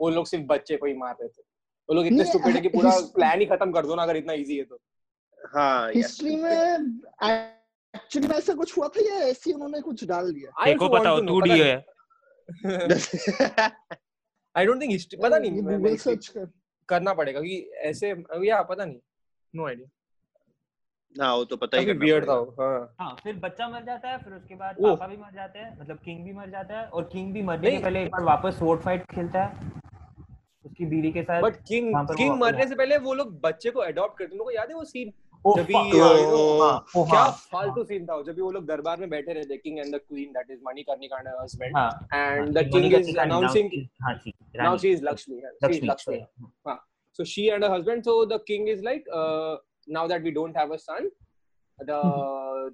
[0.00, 1.42] वो लोग सिर्फ़ बच्चे को ही मार रहे थे।
[1.88, 4.32] वो लोग इतने स्टूपिड है कि पूरा प्लान ही खत्म कर दो ना अगर इतना
[4.42, 4.78] इजी है तो।
[5.44, 6.50] हाँ हिस्ट्री में
[7.94, 10.50] एक्चुअली में ऐसा कुछ हुआ था या ऐसे उन्होंने कुछ डाल दिया?
[10.64, 11.84] देखो हो तू डी है।
[14.56, 16.50] I don't think history पता नहीं गूगल सर्च कर।
[16.88, 18.08] करना पड़ेगा कि ऐसे
[18.46, 18.98] या पता नहीं
[19.54, 24.08] नो आइडिया हाँ वो तो पता ही करना था हाँ। हाँ फिर बच्चा मर जाता
[24.08, 26.86] है फिर उसके बाद पापा भी मर जाते हैं मतलब किंग भी मर जाता है
[26.86, 29.72] और किंग भी मरने। के पहले एक बार वापस स्वॉर्ड फाइट खेलता है
[30.64, 34.18] उसकी बीवी के साथ बट किंग किंग मरने से पहले वो लोग बच्चे को अडॉप्ट
[34.18, 35.12] करते हैं। उनको याद है वो सीन
[35.46, 39.32] जब uh, हाँ, हाँ, क्या हाँ, फालतू सीन था जब वो लोग दरबार में बैठे
[39.32, 42.94] रहते king and the queen that is Manikarnika and husband हाँ, एंड हाँ, द किंग
[42.94, 43.70] इज़ अनाउंसिंग
[44.02, 44.14] हाँ,
[44.56, 46.78] Rani, she is lakshmi she is Lakshmi, lakshmi
[47.18, 49.56] so she and her husband so the king is like uh,
[49.88, 51.10] now that we don't have a son
[51.78, 52.00] the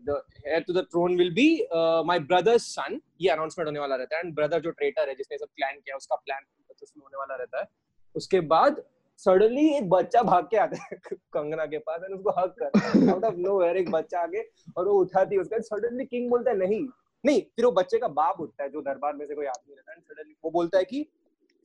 [0.04, 3.96] the heir to the throne will be uh, my brother's son ये announcement होने वाला
[3.96, 7.18] रहता है and brother जो traitor है जिसने सब plan किया उसका प्लान सक्सेसफुल होने
[7.18, 7.68] वाला रहता है
[8.14, 8.83] उसके बाद
[9.20, 13.24] सडनली एक बच्चा भाग के आता है कंगना के पास एंड उसको हक कर आउट
[13.24, 14.42] ऑफ़ नोवेयर एक बच्चा आके
[14.76, 16.80] और वो उठाती है उसका सडनली किंग बोलता है, नहीं
[17.24, 19.92] नहीं, फिर वो बच्चे का बाप उठता है जो दरबार में से कोई आदमी रहता
[19.92, 21.06] है सडनली वो बोलता है कि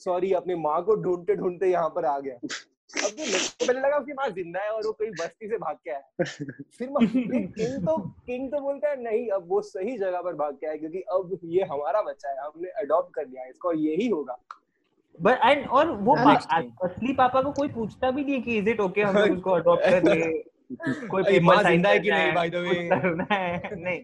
[0.01, 4.13] सॉरी अपनी माँ को ढूंढते ढूंढते यहाँ पर आ गया। अब तो पहले लगा उसकी
[4.13, 6.23] माँ ज़िंदा है और वो कोई बस्ती से भाग के आया
[6.77, 10.67] फिर किंग तो किंग तो बोलता है, नहीं, अब वो सही जगह पर भाग के
[10.67, 14.37] आया क्योंकि अब ये हमारा बच्चा है, हमने अडॉप्ट कर लिया इसको यही होगा।
[15.19, 16.15] But and और वो.
[16.15, 20.03] असली पापा को कोई पूछता भी नहीं कि इज़ इट ओके हम उसको अडॉप्ट कर
[20.03, 20.43] ले
[21.07, 22.89] कोई पेपर साइन ज़िंदा है कि नहीं, by the कुछ way?
[22.89, 24.01] करना है नहीं।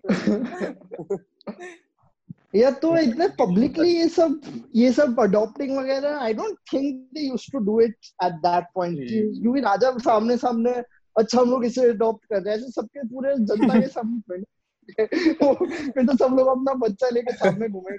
[2.56, 4.40] या तो इतने पब्लिकली ये सब
[4.76, 8.98] ये सब अडॉप्टिंग वगैरह I don't think they used to do it at that point
[9.10, 10.72] क्योंकि राजा सामने सामने
[11.16, 14.44] अच्छा हम लोग इसे अडॉप्ट कर रहे हैं। ऐसे सबके पूरे जनता के सामने
[14.90, 17.98] फिर तो सब लोग अपना बच्चा लेके सामने घूमे।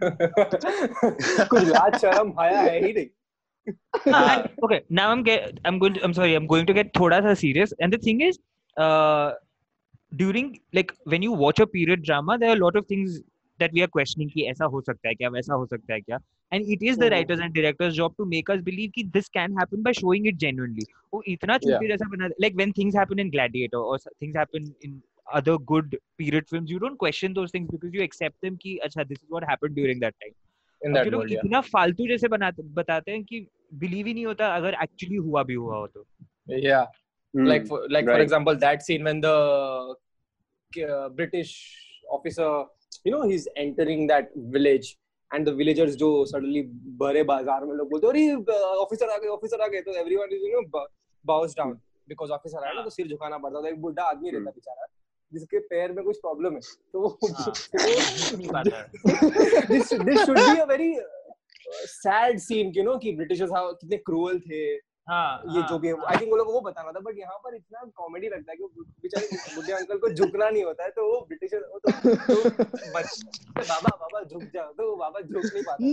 [1.46, 3.06] कुछ लाज शर्म हाया है ही नहीं।
[4.64, 6.90] Okay now I am I am going I am sorry I am going to get
[6.98, 8.38] थोड़ा सा serious and the thing is
[10.12, 13.12] during like when you watch a period drama there are lot of things
[13.60, 16.18] that we are questioning कि ऐसा हो सकता है क्या वैसा हो सकता है क्या?
[16.52, 19.58] And it is the writers and directors job to make us believe कि this can
[19.58, 23.30] happen by showing it genuinely वो इतना छोटी जैसा बना like when things happen in
[23.30, 25.00] Gladiator और things happen in
[25.40, 29.06] other good period films you don't question those things because you accept them कि अच्छा
[29.12, 30.34] this is what happened during that time
[30.82, 33.46] in that ये world yeah इतना फालतू जैसे बनाते बताते हैं कि
[33.84, 36.06] बिलीव ही नहीं होता अगर एक्चुअली हुआ भी हुआ हो तो
[36.68, 36.84] yeah
[37.34, 37.46] Hmm.
[37.46, 38.16] like for, like right.
[38.16, 39.36] for example that scene when the
[40.72, 41.52] uh, british
[42.16, 42.48] officer
[43.06, 44.88] you know he's entering that village
[45.30, 46.62] and the villagers जो suddenly
[47.02, 48.24] भरे बाज़ार में लोग बोलते अरे
[48.82, 50.84] ऑफिसर आ गए ऑफिसर आ गए तो everyone is you know
[51.24, 51.72] bows down
[52.12, 54.86] because officer आया ना तो सिर झुकाना पड़ता था एक बुढ़ा आदमी रहता बेचारा
[55.32, 56.60] जिसके पैर में कुछ प्रॉब्लम है
[56.92, 57.18] तो वो
[58.52, 58.66] बात
[60.24, 61.08] should be a very uh,
[62.04, 65.94] sad scene you know कि ब्रिटिशर्स कितने क्रूअल थे। हाँ ये हाँ, जो भी है।
[66.06, 68.56] आई थिंक वो लोग को वो बताना था बट यहाँ पर इतना कॉमेडी लगता है
[68.56, 68.64] कि
[69.02, 71.90] बेचारे बुढ़े अंकल को झुकना नहीं होता है तो वो ब्रिटिशर वो तो,
[72.24, 72.42] तो
[72.92, 73.24] बच-
[73.58, 75.84] बाबा बाबा झुक जाओ तो वो बाबा झुक नहीं पाता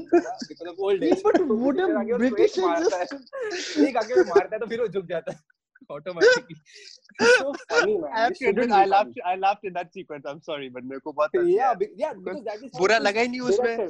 [0.69, 1.21] of old age
[1.84, 2.58] a British
[3.88, 5.58] एक आगे मारता है तो फिर वो झुक जाता है।
[5.91, 6.55] Automatically
[7.39, 9.17] so funny man be I laughed.
[9.25, 10.25] I laughed in that sequence.
[10.25, 13.27] I'm sorry, but मेरे को बहुत हँसी yeah yeah because that is बुरा लगा ही
[13.27, 13.87] नहीं उसमें।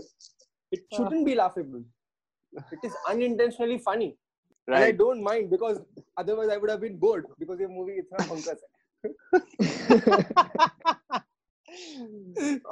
[0.71, 1.83] it shouldn't be laughable
[2.77, 4.09] it is unintentionally funny
[4.67, 4.77] Right.
[4.77, 5.77] and I don't mind because
[6.21, 8.59] otherwise I would have been bored because ये movie इतना भंकस
[9.05, 9.09] है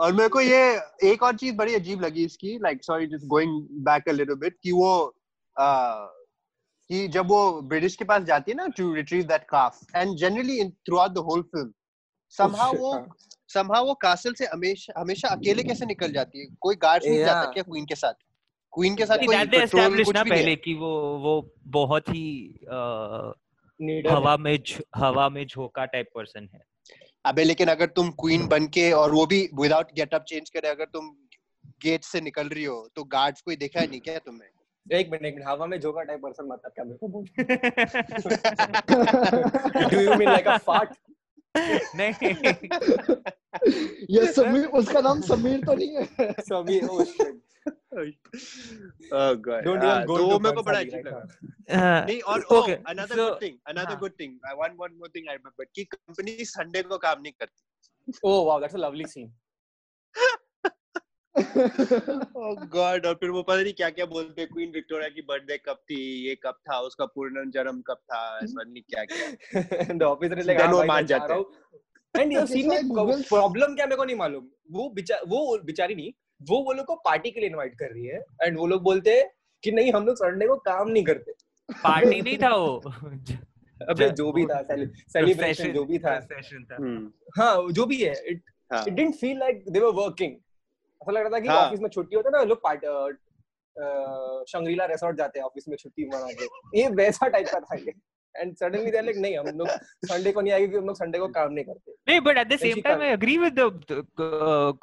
[0.03, 0.60] और मेरे को ये
[1.12, 4.58] एक और चीज़ बड़ी अजीब लगी इसकी like sorry just going back a little bit
[4.63, 4.91] कि वो
[5.60, 5.67] आ,
[6.89, 10.60] कि जब वो ब्रिटिश के पास जाती है ना to retrieve that calf and generally
[10.60, 11.73] in throughout the whole film
[12.34, 13.15] somehow वो हाँ.
[13.56, 16.45] somehow वो कासल से हमेशा हमेशा अकेले कैसे निकल जाती है?
[16.62, 18.13] कोई गार्ड नहीं जाता क्या क्वीन के साथ?
[18.73, 22.60] क्वीन के साथ कोई कुछ ना पहले कि वो वो बहुत ही
[24.10, 24.58] हवा में
[24.95, 26.62] हवा में झोंका टाइप पर्सन है।
[27.26, 30.86] अबे लेकिन अगर तुम क्वीन बन के और वो भी विदाउट गेटअप चेंज करे अगर
[30.86, 31.10] तुम
[31.84, 34.57] गेट से निकल रही हो तो गार्ड्स कोई देखा है नहीं क्या तुमने
[34.91, 37.26] एक मिनट एक मिनट हवा में झोंका टाइप पर्सन मतलब क्या मेरे को बोल।
[39.89, 40.89] Do you mean like a fart
[41.95, 42.12] नहीं।
[44.15, 46.04] ये समीर उसका नाम समीर तो नहीं है।
[46.89, 47.41] Oh shit
[49.13, 51.21] oh god Don't हाँ, तो मेरे को बड़ा अजीब लगा।
[51.80, 54.00] हाँ, नहीं और oh, good thing another हाँ.
[54.04, 57.34] good thing I want one more thing I remember कि कंपनी संडे को काम नहीं
[57.39, 57.62] करती।
[58.26, 59.28] ओह wow that's a lovely scene
[61.38, 65.76] oh god और फिर वो पता नहीं क्या क्या बोलते क्वीन विक्टोरिया की बर्थडे कब
[65.76, 70.62] थी ये कब था उसका पुनर्जन्म कब था ऐसा नहीं क्या क्या ऑफिसर इज़ लाइक
[70.62, 71.45] वो हाँ मान जाते हैं।
[72.21, 76.12] एंड ये सीन में प्रॉब्लम क्या मेरे को नहीं मालूम। वो बिचा वो बेचारी नहीं
[76.50, 79.17] वो वो लोग को पार्टी के लिए इनवाइट कर रही है। एंड वो लोग बोलते
[79.17, 79.30] हैं
[79.63, 81.32] कि नहीं हम लोग संडे को काम नहीं करते।
[81.69, 82.78] पार्टी नहीं था वो।
[83.89, 84.62] अबे जो भी था
[85.13, 88.41] सेलिब्रेशन जो भी था। Procession था। हम्म हाँ जो भी है इट
[88.73, 90.36] हाँ। It didn't feel like they were working
[91.01, 92.86] ऐसा लग रहा था कि हाँ। ऑफ़िस में छुट्टी होता है ना लोग पार्ट
[94.49, 97.93] शंग्रीला रिसोर्ट जाते हैं ऑफ़िस में छुट्टी मना के। ये वैसा टाइप का था ये।
[98.36, 99.67] एंड सडनली दे लाइक नहीं हम लोग
[100.05, 102.47] संडे को नहीं आएँगे क्योंकि हम लोग संडे को काम नहीं करते। नहीं but at
[102.47, 103.60] the same time I agree with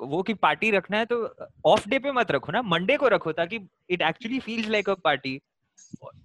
[0.02, 1.18] वो कि पार्टी रखना है तो
[1.66, 4.94] ऑफ़ डे पे मत रखो ना मंडे को रखो ताकि it actually feels like a
[5.04, 5.40] party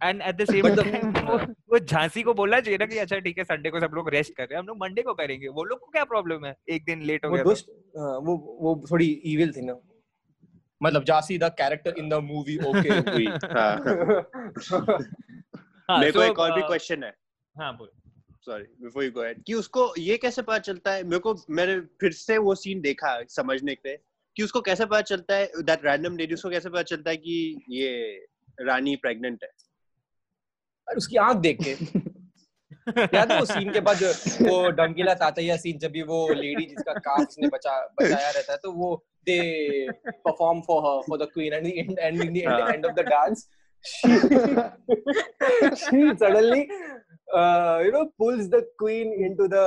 [0.04, 3.38] and at the same time वो वो झांसी को बोलना चाहिए ना कि अच्छा ठीक
[3.38, 5.64] है संडे को सब लोग रेस्ट कर रहे हैं। हम लोग मंडे को करेंगे। वो
[5.64, 6.56] लोग को क्या प्रॉब्लम है?
[6.70, 7.44] एक दिन लेट हो गया
[8.02, 9.76] हाँ, वो वो थोड़ी इविल थी ना।
[10.84, 13.76] मतलब जासी the character in the movie okay हुई। हाँ
[15.92, 17.14] हाँ, मेरे को एक और भी क्वेश्चन है।
[17.58, 17.90] हाँ बोल।
[18.42, 21.04] Sorry before you go ahead कि उसको ये कैसे पता चलता है?
[21.04, 23.98] मेरे को मैंने फिर से वो सीन देखा समझने के लिए।
[24.36, 25.52] कि उसको कैसे पता चलता है?
[25.62, 28.26] दैट रैंडम लेडी उसको कैसे पता चलता है कि ये
[28.60, 29.50] रानी प्रेग्नेंट है
[30.88, 31.72] और उसकी आँख देख के
[33.16, 36.66] याद है वो सीन के बाद जो- वो डंकीला तातैया सीन जब भी वो लेडी
[36.66, 38.96] जिसका काफ उसने बचा बचाया रहता है तो वो
[39.26, 39.40] they
[40.26, 42.70] perform for her for the queen and and and in the.
[42.74, 43.48] End of the dance
[45.82, 46.64] she suddenly
[47.32, 49.66] uh, you know pulls the queen into the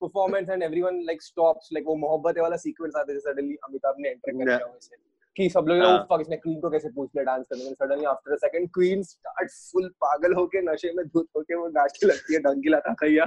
[0.00, 4.08] performance and everyone like stops like वो मोहब्बत वाला sequence आता है suddenly Amitabh ने
[4.10, 4.46] enter कर Yeah.
[4.46, 4.96] दिया वैसे
[5.36, 6.06] कि सब लोग हाँ.
[6.10, 7.72] फक इसने क्वीन को कैसे पूछ लिया डांस करने में?
[7.74, 12.08] Suddenly after a second queen start full पागल होके नशे में धुत होके वो नाचने
[12.08, 13.24] लगती है डंकी लाता खैया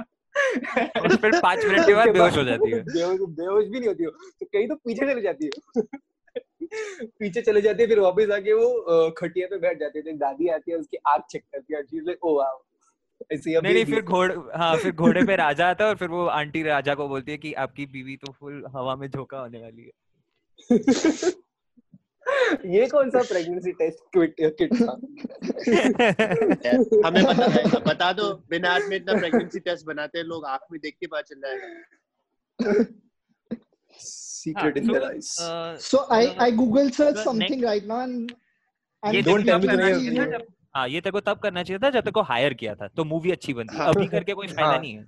[1.00, 4.04] और फिर पाँच मिनट के बाद बेहोश हो जाती है। बेहोश बेहोश भी नहीं होती
[4.04, 5.82] हो। तो कहीं तो पीछे चली जाती है।
[7.20, 10.48] पीछे चले जाती है फिर वापस आके वो खटिया पे बैठ जाती है। तो दादी
[10.48, 12.62] आती है उसकी आग चेक करती है लाइक ओ वाओ
[13.32, 16.62] नहीं नहीं फिर घोड़े हाँ फिर घोड़े पे राजा आता है और फिर वो आंटी
[16.62, 19.92] राजा को बोलती है कि आपकी बीवी तो फुल हवा में झोंका होने वाली है।
[22.66, 24.92] ये कौन सा प्रेगनेंसी टेस्ट किट किट था?
[27.06, 30.60] हमें पता है बता दो बिना आज में इतना प्रेगनेंसी टेस्ट बनाते हैं लोग आँख
[30.72, 32.84] में देख के पता चल जाएगा।
[34.00, 35.24] Secret in their eyes
[35.90, 38.32] so I I Google search something right now and
[39.02, 41.12] and ये don't तेरे को tell me तब करना चाहिए था जब हाँ ये तेरे
[41.12, 43.76] को तब करना चाहिए था जब तेरे को हायर किया था तो मूवी अच्छी बनती
[43.76, 45.06] हाँ। अभी करके कोई फ़ायदा हाँ। नहीं है।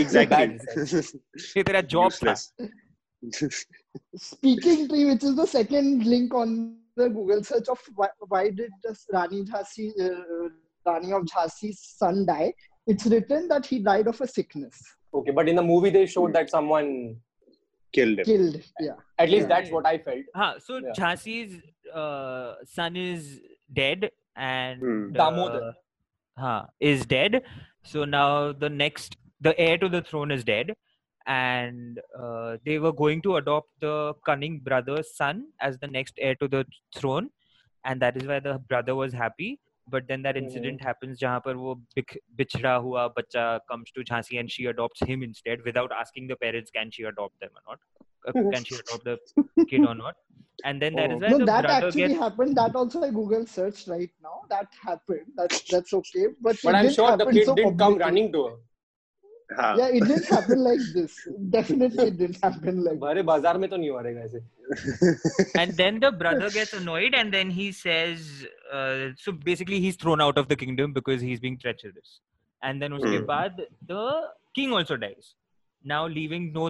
[0.00, 1.18] एग्जैक्टली
[1.56, 2.34] ये तेरा जॉब था।
[4.16, 8.70] Speaking tree, which is the second link on the Google search of why, why did
[8.84, 10.48] this Rani Jhansi, uh,
[10.86, 12.52] Rani of Jhansi's son die?
[12.86, 14.80] It's written that he died of a sickness,
[15.12, 17.16] Okay, but in the movie they showed that someone
[17.92, 18.62] killed him killed.
[18.80, 18.92] Yeah.
[19.18, 19.48] at least Yeah.
[19.60, 20.24] that's what I felt.
[20.36, 20.92] हाँ so Yeah.
[20.98, 21.60] Jhansi's
[21.92, 23.40] uh, son is
[23.72, 25.12] dead and Hmm.
[25.12, 25.62] Damodar.
[25.68, 25.72] uh,
[26.38, 27.42] हाँ is dead
[27.82, 30.74] so now the next the heir to the throne is dead
[31.26, 36.34] and uh, they were going to adopt the cunning brother's son as the next heir
[36.36, 37.30] to the throne
[37.86, 39.58] and that is why the brother was happy.
[39.88, 40.44] But then that hmm.
[40.44, 40.86] incident mm-hmm.
[40.86, 41.74] happens jahan par wo
[42.38, 46.72] bichhda hua bacha comes to jhansi and she adopts him instead without asking the parents
[46.78, 47.84] can she adopt them or not?
[48.28, 50.16] Uh, can she adopt the kid or not?
[50.64, 51.16] And then that oh.
[51.16, 52.20] is why no, the that brother actually gets...
[52.24, 52.56] happened.
[52.56, 54.36] That also i google searched right now.
[54.54, 55.26] That happened.
[55.36, 56.26] That's that's okay.
[56.40, 58.56] But, but i'm sure the kid so did come running to her
[59.59, 61.15] हाँ Yeah, it didn't happen like this.
[61.49, 62.97] Definitely, it didn't happen like.
[62.99, 64.39] हमारे बाजार में तो नहीं हो रहेगा ऐसे
[65.61, 70.21] and then the brother gets annoyed and then he says uh, so basically he's thrown
[70.25, 72.13] out of the kingdom because he's being treacherous
[72.63, 73.25] and then uske Hmm.
[73.31, 73.59] baad
[73.91, 74.05] the
[74.59, 75.27] king also dies
[75.93, 76.69] now leaving no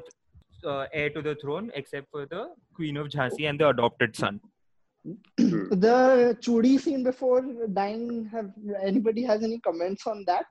[0.72, 2.42] uh, heir to the throne except for the
[2.80, 4.42] queen of jhansi and the adopted son
[5.84, 7.42] The chudi scene before
[7.78, 8.04] dying.
[8.34, 8.50] Have
[8.90, 10.46] anybody has any comments on that?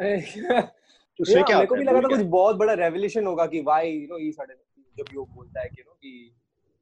[1.20, 4.06] उसमें क्या मेरे को भी लगा था कुछ बहुत बड़ा रेवोल्यूशन होगा कि why you
[4.10, 4.54] know he sudden
[4.98, 6.34] जब भी बोलता है कि नो कि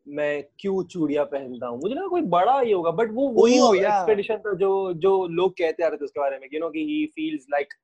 [0.07, 4.39] मैं क्यों चूड़ियाँ पहनता हूँ मुझे लगा कोई बड़ा ये होगा बट वो Oh, एक्सपेडिशन
[4.47, 4.71] था जो
[5.07, 7.75] जो लोग कहते आ रहे थे उसके बारे में यू नो कि he feels like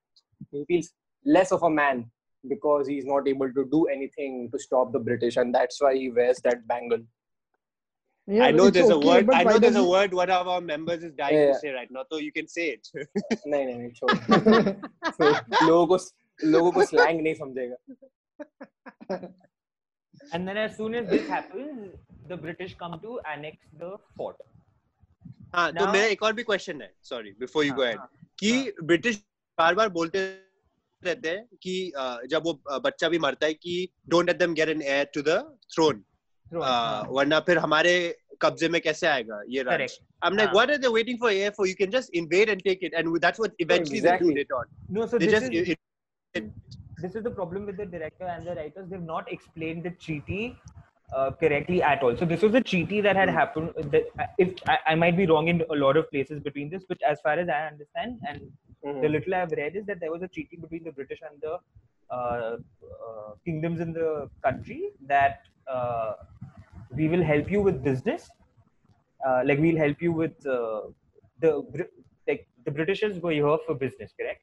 [0.55, 0.92] he feels
[1.26, 2.05] less of a man
[2.44, 6.05] because he's not able to do anything to stop the British, and that's why he
[6.18, 7.01] wears that bangle.
[8.28, 9.32] Yeah, I know there's a word.
[9.38, 11.49] I know there's does a word one of our members is dying Yeah.
[11.49, 12.92] to say right now, so you can say it.
[13.01, 14.14] नहीं नहीं नहीं छोड़
[15.18, 15.32] So,
[15.70, 15.99] लोगों को
[16.45, 17.76] लोगों को slang नहीं समझेगा
[20.34, 21.91] And then as soon as this happens,
[22.28, 24.37] the British come to annex the fort.
[25.55, 28.09] हाँ तो मेरा एक और भी क्वेश्चन है सॉरी बिफोर यू हाँ, गो एड हाँ,
[28.39, 29.16] कि ब्रिटिश
[29.59, 30.18] बार बार बोलते
[31.03, 34.55] रहते हैं कि अ, जब वो अ, बच्चा भी मरता है कि don't let them
[34.55, 35.39] get an heir to the
[35.74, 36.03] throne
[36.51, 37.93] Throne, Uh, हाँ, वरना फिर हमारे
[38.43, 40.03] कब्जे में कैसे आएगा ये राज्य Correct.
[40.26, 40.55] I'm like हाँ.
[40.57, 43.16] what are they waiting for air for you can just invade and take it and
[43.24, 44.28] that's what eventually they Exactly.
[44.28, 44.66] do later on
[44.99, 45.76] No, so they
[46.35, 48.89] this is it, it, this is the problem with the director and the writers.
[48.89, 50.57] They've not explained the treaty
[51.14, 52.16] uh, correctly at all.
[52.16, 53.72] So this was a treaty that had happened.
[53.77, 56.85] That, uh, if I, I might be wrong in a lot of places between this,
[56.89, 58.51] but as far as I understand, and
[59.03, 61.59] the little I've read is that there was a treaty between the British and the
[62.11, 66.14] uh, uh, kingdoms in the country that uh,
[66.93, 68.31] we will help you with business.
[69.27, 70.83] Uh, like we'll help you with uh,
[71.41, 71.64] the
[72.29, 74.43] like the Britishers were here for business, correct?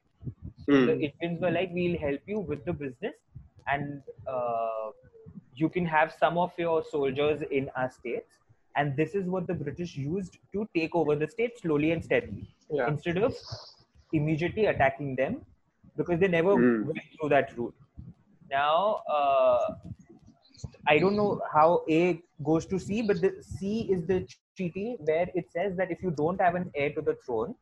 [0.70, 0.90] So Hmm.
[0.90, 3.14] the Indians were like, we'll help you with the business,
[3.66, 4.90] and uh,
[5.54, 8.38] you can have some of your soldiers in our states.
[8.76, 12.48] And this is what the British used to take over the state slowly and steadily
[12.70, 12.90] Yeah.
[12.90, 13.34] instead of
[14.12, 15.42] immediately attacking them
[15.96, 16.82] because they never Hmm.
[16.82, 17.74] went through that route.
[18.50, 19.74] Now, uh,
[20.86, 25.28] I don't know how A goes to C, but the C is the treaty where
[25.34, 27.54] it says that if you don't have an heir to the throne,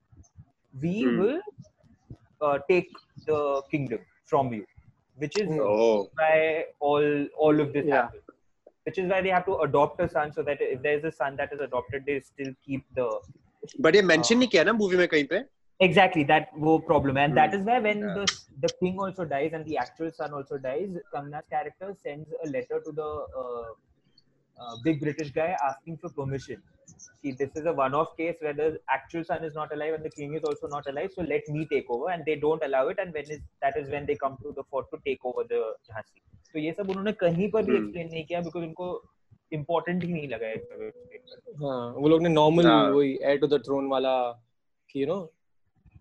[0.81, 1.21] we Hmm.
[1.21, 1.41] will
[2.42, 2.90] uh, take
[3.26, 4.66] the kingdom from you,
[5.16, 7.96] which is oh why all all of this Yeah.
[7.96, 8.24] happens.
[8.86, 11.12] Which is why they have to adopt a son, so that if there is a
[11.12, 13.08] son that is adopted, they still keep the
[13.80, 15.44] but ये mention नहीं किया ना movie में कहीं पे
[15.86, 17.58] exactly that wo problem and that Hmm.
[17.58, 18.14] is where when Yeah.
[18.14, 18.26] the
[18.62, 22.80] the king also dies and the actual son also dies Kamna's character sends a letter
[22.86, 23.10] to the
[23.42, 23.68] uh,
[24.62, 26.64] uh, big british guy asking for permission
[27.05, 30.13] see this is a one-off case where the actual son is not alive and the
[30.17, 33.03] king is also not alive so let me take over and they don't allow it
[33.05, 35.63] and when is that is when they come to the fort to take over the
[35.91, 36.21] jhansi
[36.55, 37.83] तो ये सब उन्होंने कहीं पर भी Hmm.
[37.83, 38.87] Explain नहीं किया because उनको
[39.53, 40.91] इम्पोर्टेंट ही नहीं लगा है
[41.63, 42.83] हाँ वो लोग ने नॉर्मल हाँ.
[42.91, 44.13] वही एयर टू द थ्रोन वाला
[44.91, 45.17] कि यू नो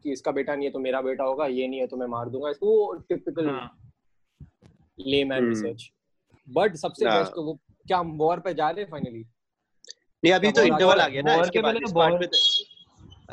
[0.04, 2.30] कि इसका बेटा नहीं है तो मेरा बेटा होगा ये नहीं है तो मैं मार
[2.36, 2.72] दूँगा इसको
[3.10, 3.70] टिपिकल हाँ
[5.00, 5.50] lame and Hmm.
[5.50, 5.90] Research
[6.48, 7.18] but सबसे हाँ.
[7.20, 7.54] बेस्ट तो वो
[7.88, 9.24] क्या हम वॉर पे जा रहे हैं फाइनली
[10.24, 12.38] नहीं अभी तो इंटरवल आ गया ना इसके बाद इस तो पार्ट पे तो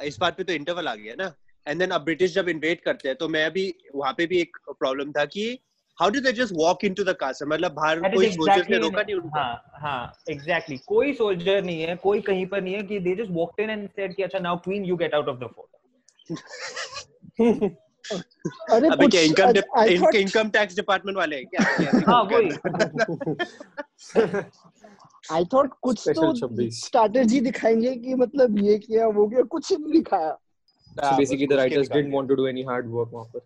[0.03, 1.35] इस पार्ट पे तो इंटरवल आ गया ना।
[1.67, 4.57] एंड देन अब ब्रिटिश जब इन्वेड करते हैं तो मैं अभी वहाँ पे भी एक
[4.69, 5.59] प्रॉब्लम था कि
[6.01, 9.15] how do they just walk into the castle मतलब बाहर कोई exactly ने रोका नहीं
[9.15, 9.29] उनको?
[9.29, 13.31] हाँ हाँ एग्जैक्टली कोई सोल्जर नहीं है कोई कहीं पर नहीं है कि they just
[13.31, 15.69] walked in and said कि अच्छा now queen you get out of the fort
[18.73, 21.61] अरे कुछ क्या income thought income tax department वाले हैं क्या?
[22.09, 22.49] हाँ वही।
[25.33, 26.71] आई थॉट कुछ तो 26.
[26.71, 30.39] स्ट्रैटेजी दिखाएँगे कि मतलब ये किया वो किया कुछ नहीं दिखाया।
[31.01, 33.41] The उसके writers निकाल didn't want to do any hard work वहाँ पर।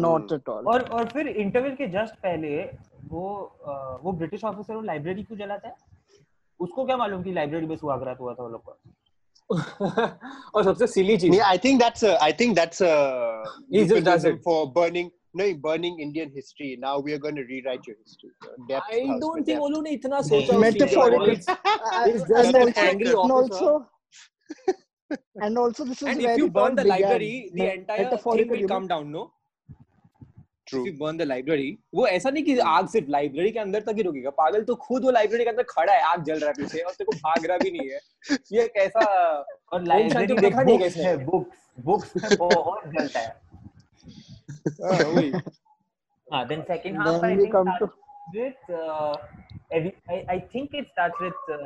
[0.00, 2.62] नॉट एट ऑल और और फिर इंटरवल के जस्ट पहले
[3.04, 3.58] वो
[4.02, 5.74] वो ब्रिटिश ऑफिसर वो लाइब्रेरी क्यों जलाता है
[6.60, 8.80] उसको क्या मालूम कि लाइब्रेरी में सुहागरात हुआ था वो लोग का?
[10.54, 12.94] और सबसे सिली चीज़। Yeah, I think that's a, I think that's a
[13.72, 14.24] He just does
[15.34, 16.76] burning Indian history.
[16.80, 18.30] Now we are going to rewrite your history.
[18.68, 19.58] Depth I don't think depth.
[19.60, 22.62] वो लोग ने इतना सोचा उस चीज़ के बारे में। metaphorically He's just and an
[22.62, 23.86] also angry and also
[25.44, 27.00] and also this is And where if you burn the began.
[27.00, 29.32] library, the entire thing will come down, no?
[30.66, 30.80] True.
[30.80, 33.94] If you burn the library, वो ऐसा नहीं कि आग सिर्फ़ library के अंदर तक
[33.96, 36.54] ही रुकेगा पागल तो खुद वो लाइब्रेरी के अंदर खड़ा है आग जल रहा है
[36.58, 37.98] पीछे और तेरे को भाग रहा भी नहीं है
[38.52, 39.04] ये कैसा
[39.72, 41.02] और लाइब्रेरी देखा नहीं कैसे?
[41.02, 43.49] है बुक्स बुक्स में जलता है
[44.81, 45.31] हाँ, वही
[46.33, 47.97] हाँ then second half Then I we think come to- starts
[48.33, 49.17] with uh,
[49.71, 51.57] every, I, I think it starts with uh,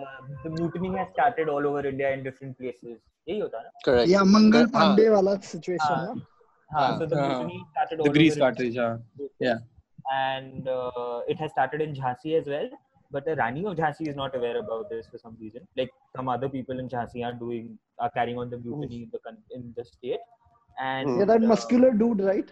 [0.44, 2.98] the mutiny has started all over India in different places
[3.30, 4.10] यही होता है ना Correct.
[4.10, 4.70] या मंगल हाँ.
[4.74, 6.06] पांडे वाला situation हाँ.
[6.06, 6.14] ना
[6.74, 7.28] हाँ हाँ, so the हाँ.
[7.30, 8.94] mutiny started all the grease over cartridge हाँ
[9.48, 9.60] yeah
[10.20, 12.70] and uh, it has started in Jhansi as well.
[13.12, 15.62] But the Rani of Jhansi is not aware about this for some reason.
[15.76, 19.20] Like some other people in Jhansi are doing, are carrying on the mutiny in the
[19.20, 20.20] con- in the state.
[20.80, 21.20] And Hmm.
[21.20, 22.52] yeah that uh, muscular dude right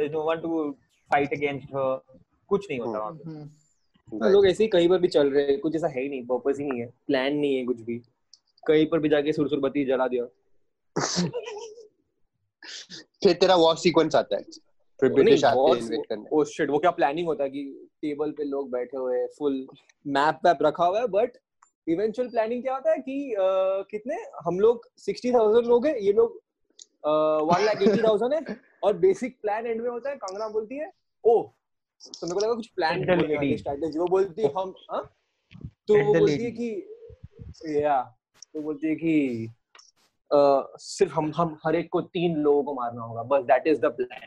[0.00, 0.50] there is no one to
[1.10, 1.88] fight against her.
[2.50, 3.30] कुछ नहीं होता वहाँ पे।
[4.12, 6.24] हाँ, लोग ऐसे ही कहीं पर भी चल रहे हैं कुछ ऐसा है ही नहीं
[6.26, 7.96] पर्पस ही नहीं है प्लान नहीं है कुछ भी।
[8.64, 10.24] कहीं पर भी जाके सुरसुर बत्ती जला दिया।
[13.22, 14.42] फिर तेरा वॉर सीक्वेंस आता है।
[15.00, 17.62] फिर ब्रिटिश आते हैं करने। ओ शिट वो क्या प्लानिंग होता है कि
[18.02, 19.66] टेबल पे लोग बैठे हुए हैं फुल
[20.06, 21.36] मैप वैप रखा हुआ है बट
[21.86, 23.34] इवेंचुअल प्लानिंग क्या होता है कि
[23.90, 24.16] कितने?
[24.44, 26.40] हम लोग सिक्सटी थाउज़ेंड लोग हैं ये लोग
[27.46, 28.40] वन लाख एटी थाउज़ेंड है।
[28.82, 30.90] और बेसिक प्लान एंड में होता है कंगना बोलती है
[31.24, 31.40] ओ
[32.00, 33.04] तो मेरे को लगा कुछ प्लान
[33.56, 35.02] स्ट्रेटेजी वो बोलती है हम हाँ?
[35.88, 38.00] तो वो बोलती है कि या
[38.54, 39.14] तो बोलती है कि
[40.30, 40.38] अ,
[40.80, 43.86] सिर्फ़ हम हम हर एक को तीन लोगों को मारना होगा बस दैट इज़ द
[43.96, 44.26] प्लान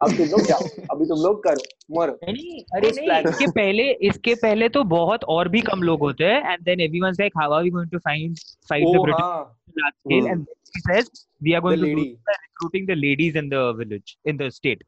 [0.00, 1.62] अब तुम लोग जाओ अभी तुम लोग करो
[1.96, 6.24] मरो। नहीं अरे नहीं इसके पहले इसके पहले तो बहुत और भी कम लोग होते
[6.24, 8.36] हैं and then everyone's like how are we going to find
[8.70, 10.24] fight the British हाँ। large scale.
[10.24, 10.32] Mm.
[10.32, 11.10] And she says,
[11.40, 12.16] We are going the to do
[12.46, 14.82] recruiting the ladies in the village, in the state.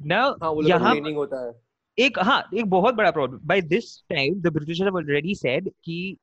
[0.00, 1.52] Now, हाँ,
[1.98, 6.16] एक हाँ एक बहुत बड़ा problem by this time the British have already said कि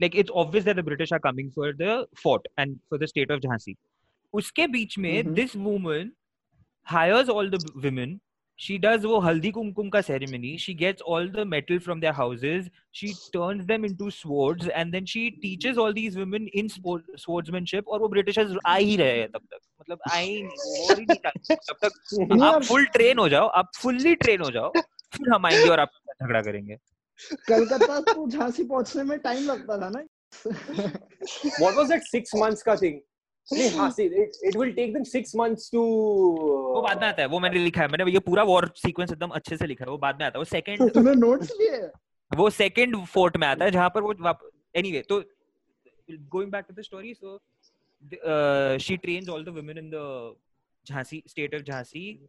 [0.00, 3.32] like it's obvious that the British are coming for the fort and for the state
[3.32, 3.74] of Jhansi
[4.34, 6.10] उसके बीच में this woman
[6.86, 8.18] hires all the women
[8.62, 12.68] she does वो हल्दी कुमकुम का ceremony she gets all the metal from their houses
[12.92, 17.84] she turns them into swords and then she teaches all these women in sport, swordsmanship
[17.86, 21.06] और वो Britishers आ ही रहे हैं तब तक मतलब आए ही नहीं और ही
[21.10, 24.72] नहीं तब तक आप फुल ट्रेन हो जाओ आप फुल्ली ट्रेन हो जाओ
[25.16, 26.76] फिर हम आएँगे और साथ झगड़ा करेंगे
[27.48, 30.04] कलकत्ता तो झांसी पहुँचने में टाइम लगता था ना
[31.60, 33.00] what was that six months का thing
[33.48, 37.28] नहीं हाँ see it, it will take them six months वो बाद में आता है
[37.28, 39.98] वो मैंने लिखा है मैंने ये पूरा वॉर सीक्वेंस एकदम अच्छे से लिखा है वो
[39.98, 41.90] बाद में आता है वो सेकंड तूने नोट्स लिए
[42.36, 44.14] वो सेकंड फोर्ट में आता है जहाँ पर वो
[44.76, 45.22] एनीवे तो
[46.10, 47.40] going back to the story so
[48.78, 50.34] she trains all the women in the
[50.86, 52.28] Jhansi state of Jhansi.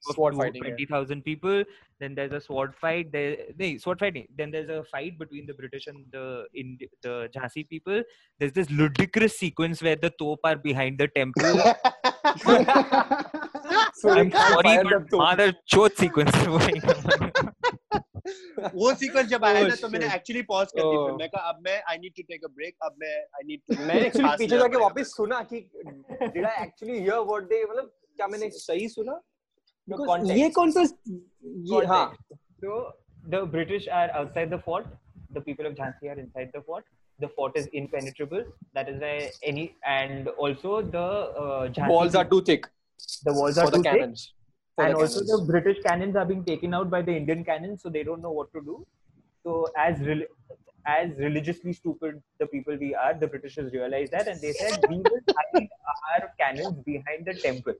[0.00, 0.70] Sword fighting, yeah.
[0.70, 1.64] 20,000 people
[2.00, 4.26] then there's a sword fight there no, sword fight nahi.
[4.36, 8.02] then there's a fight between the british and the in the Jhansi people
[8.40, 11.42] there's this ludicrous sequence where the top are behind the temple
[13.94, 16.36] so I'm sorry but mother choth sequence
[18.74, 21.18] वो sequence जब आया Oh, ना तो मैंने actually pause कर दी फिर Oh.
[21.18, 23.76] मैं कहा अब मैं I need to take a break अब मैं आई नीड टू
[23.86, 25.60] मैंने एक्चुअली पीछे जाके वापस सुना कि
[26.22, 27.86] did I actually hear what they मतलब
[28.16, 29.20] क्या मैंने सही सुना.
[29.89, 30.81] ये कौन सा
[31.71, 32.05] ये हाँ
[32.63, 32.91] So
[33.31, 34.85] the British are outside the fort.
[35.31, 36.85] The people of Jhansi are inside the fort.
[37.19, 38.43] The fort is impenetrable.
[38.73, 42.69] That is why any and also the uh, Jhansi walls are too thick
[43.25, 43.91] the walls are for the too thick.
[43.99, 44.33] cannons
[44.75, 45.31] for and the also cannons.
[45.31, 48.31] the British cannons are being taken out by the Indian cannons, so they don't know
[48.31, 48.85] what to do.
[49.43, 50.29] So as rel-
[50.85, 54.97] as religiously stupid the people we are, the Britishers realized that, and they said we
[54.97, 55.67] will hide
[56.13, 57.73] our cannons behind the temple.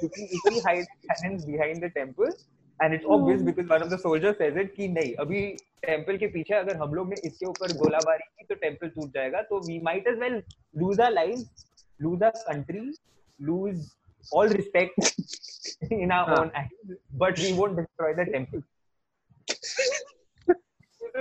[0.00, 2.32] क्योंकि इतनी high tension behind the temple
[2.80, 5.42] and it's obvious because one of the soldiers says it कि नहीं अभी
[5.82, 9.42] temple के पीछे अगर हम लोग ने इसके ऊपर गोलाबारी की तो टेंपल टूट जाएगा
[9.42, 10.42] तो we might as well
[10.78, 11.64] lose our life
[12.00, 12.80] lose our country
[13.40, 13.88] lose
[14.34, 18.62] all respect in our own and but we won't destroy the temple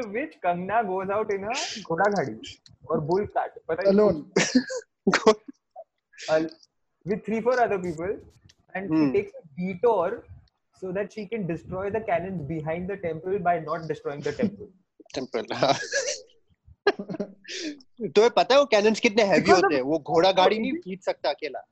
[0.07, 2.57] which Kangana goes out in a ghoda gaadi
[2.91, 4.25] और bull cart पता है alone
[7.05, 7.59] with three four
[8.74, 9.00] and Hmm.
[9.00, 10.24] she takes a detour
[10.82, 14.72] so that she can destroy the cannons behind the temple by not destroying the temple.
[15.14, 15.42] Temple
[18.16, 21.04] तुम्हें पता है वो cannons कितने heavy Because होते हैं वो घोड़ा गाड़ी नहीं खींच
[21.04, 21.62] सकता अकेला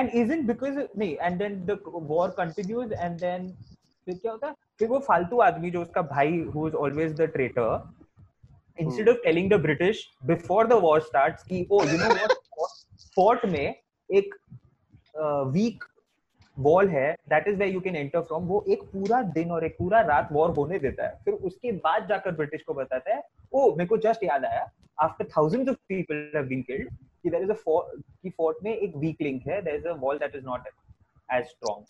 [0.00, 1.76] and isn't because नहीं and then the
[2.10, 3.46] war continues and then
[4.06, 7.28] फिर क्या होता है फिर वो फालतू आदमी जो उसका भाई who is always the
[7.36, 7.70] traitor
[8.78, 10.02] instead of telling the British
[10.32, 12.36] before the war starts कि oh you know what
[13.16, 13.74] fort में
[14.10, 14.34] एक
[15.56, 15.84] वीक
[16.59, 19.75] वॉल है that is way you can enter from वो एक पूरा दिन और एक
[19.79, 23.75] पूरा रात वॉर होने देता है। फिर उसके बाद जाकर ब्रिटिश को बताता है ओ
[23.75, 26.89] मेरे को जस्ट याद आया after thousands of people have been killed
[27.23, 30.17] कि देयर इज़ अ कि फोर्ट में एक वीक लिंक है there is a wall
[30.17, 30.67] that is not
[31.33, 31.83] as strong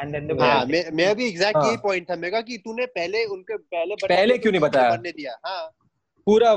[0.00, 1.66] and then the हाँ मैं मैं भी एग्जैक्ट हाँ.
[1.66, 4.90] यही पॉइंट था कि तूने पहले उनके पहले पहले क्यों नहीं बताया?
[4.90, 5.70] बनने दिया। हाँ।
[6.26, 6.54] पूरा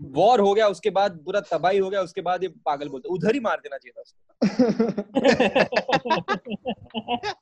[0.00, 3.34] वॉर हो गया उसके बाद पूरा तबाही हो गया उसके बाद ये पागल बोलते उधर
[3.34, 4.32] ही मार देना चाहिए था उसको।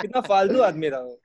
[0.00, 1.20] कितना फालतू आदमी था वो।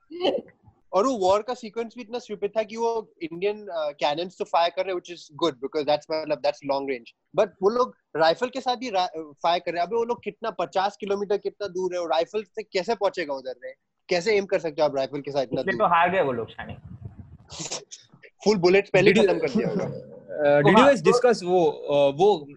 [0.93, 4.69] और वो वॉर का सीक्वेंस भी इतना स्टूपिड था कि वो इंडियन कैनन्स तो फायर
[4.69, 8.49] कर रहे which is good because that's मतलब दैट्स लॉन्ग रेंज बट वो लोग राइफल
[8.49, 11.93] के साथ भी फायर कर रहे हैं। अबे वो लोग कितना 50 किलोमीटर कितना दूर
[11.93, 13.73] है और राइफल से कैसे पहुंचेगा उधर में
[14.09, 15.73] कैसे एम कर सकते हो आप राइफल के साथ इतना दूर?
[15.73, 16.77] तो हार गए वो लोग शाने।
[18.43, 21.59] फुल बुलेट्स पहले खत्म कर दिया होगा। डिड यू हाँ, गाइस डिस्कस वो
[21.91, 22.47] uh, वो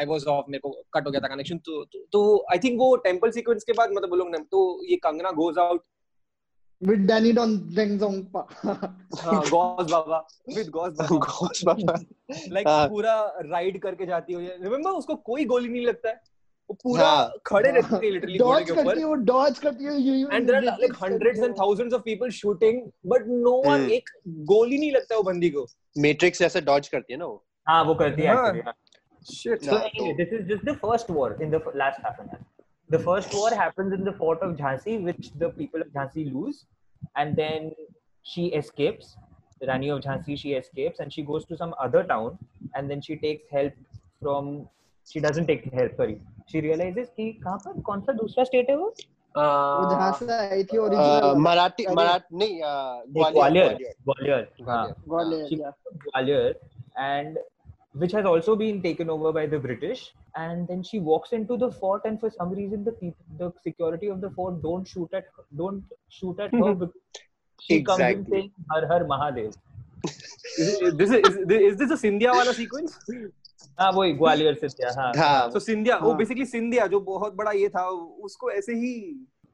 [0.00, 2.94] आई वाज ऑफ़ मेरे को कट हो गया था कनेक्शन तो तो आई थिंक वो
[3.06, 5.84] टेंपल सीक्वेंस के बाद मतलब वो लोग ने तो ये Kangana goes out
[6.82, 8.40] with Danny Don Deng Zongpa.
[9.16, 10.18] हाँ गॉस बाबा
[10.54, 11.94] विद गॉस बाबा घोष बाबा
[12.48, 13.14] लाइक हाँ। पूरा
[13.46, 16.20] राइड करके जाती हो रिमेम्बर उसको कोई गोली नहीं लगता है
[16.70, 20.14] वो पूरा हाँ। खड़े रहते हैं लिटरली के करती है वो dodge करती है you
[20.14, 23.90] you and there are like hundreds and thousands of people shooting but no one हम्म।
[23.92, 24.10] एक
[24.50, 25.66] गोली नहीं लगता वो बंदी को
[25.96, 27.44] मैट्रिक्स जैसे डॉज करती है ना वो?
[27.66, 28.72] हाँ वो करती है
[29.26, 32.22] shit so this is just the first war in the last half
[32.90, 36.64] the first war happens in the fort of Jhansi which the people of Jhansi lose
[37.18, 37.70] and then
[38.26, 39.14] she escapes
[39.62, 42.38] Rani of Jhansi she escapes and she goes to some other town
[42.76, 43.74] and then she takes help
[44.20, 44.56] from
[45.08, 46.16] she doesn't take help sorry
[46.52, 48.94] she realizes कि कहाँ पर कौन सा दूसरा state है वो?
[49.36, 50.78] वो जहाँ uh, से आई थी
[51.42, 52.60] मराठी मराठी नहीं
[53.34, 53.76] ग्वालियर.
[54.08, 54.48] ग्वालियर
[55.08, 55.48] ग्वालियर.
[56.16, 56.52] हाँ.
[56.98, 57.38] and
[57.94, 60.12] which has also been taken over by the British.
[60.34, 64.06] And then she walks into the fort, and for some reason, the people, the security
[64.08, 66.94] of the fort don't shoot at her, don't shoot at her because
[67.60, 69.52] she comes in saying Har Har Mahadev.
[70.58, 71.36] is, it- this is, is,
[71.72, 72.96] is this a Scindia वाला sequence
[73.78, 77.34] हाँ वही ग्वालियर से था हाँ हाँ so Scindia वो हाँ। basically Scindia जो बहुत
[77.36, 77.86] बड़ा ये था
[78.28, 78.92] उसको ऐसे ही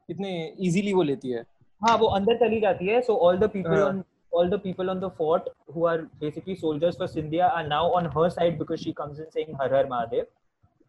[0.09, 0.31] इतने
[0.67, 1.43] easily वो लेती है
[1.81, 3.89] हाँ वो अंदर चली जाती है so all the people हाँ.
[3.89, 7.85] on all the people on the fort who are basically soldiers for Scindia are now
[7.99, 10.25] on her side because she comes in saying Har Har Mahadev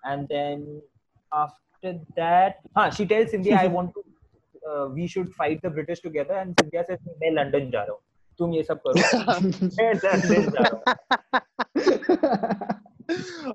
[0.05, 0.83] and then
[1.33, 4.05] after that हाँ she tells Scindia I want to
[4.70, 8.01] uh, we should fight the British together and Scindia says मैं London जा रहा हूँ
[8.39, 8.93] तुम ये सब करो
[9.78, 10.81] मैं लंदन जा रहा
[12.66, 12.80] हूँ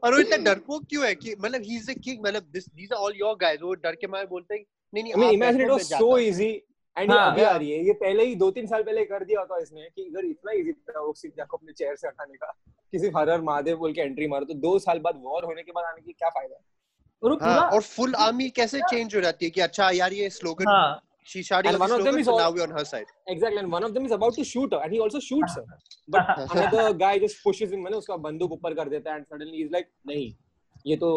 [0.04, 2.92] और वो इतना डरपोक क्यों है कि मतलब ही इज़ द किंग मतलब this these
[2.92, 5.98] are all your guys वो डर के मारे बोलते हैं नहीं नहीं was मैं जाता
[5.98, 6.52] so हूँ। easy
[6.98, 9.24] and ये हाँ, अभी आ रही है। ये पहले ही दो तीन साल पहले कर
[9.24, 12.34] दिया होता इसने कि अगर इतना इजी था वो सिद्धा को अपने चेयर से हटाने
[12.34, 12.52] का
[12.94, 15.72] किसी हर हर महादेव बोल के एंट्री मारो तो दो साल बाद वॉर होने के
[15.72, 16.56] बाद आने की क्या फ़ायदा?
[17.24, 20.14] और वो हाँ पूरा और फुल आर्मी कैसे चेंज हो जाती है कि अच्छा यार
[20.14, 22.84] ये स्लोगन हाँ। शी शादी And one of them is all- now we on her
[22.90, 25.56] side exactly and one of them is about to shoot her and he also shoots
[25.60, 25.64] her
[26.16, 29.62] but another guy just pushes him मैंने उसका बंदूक ऊपर कर देता है and suddenly
[29.62, 30.28] he's like नहीं
[30.88, 31.10] ये तो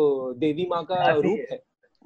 [0.44, 1.62] देवी माँ का रूप है। है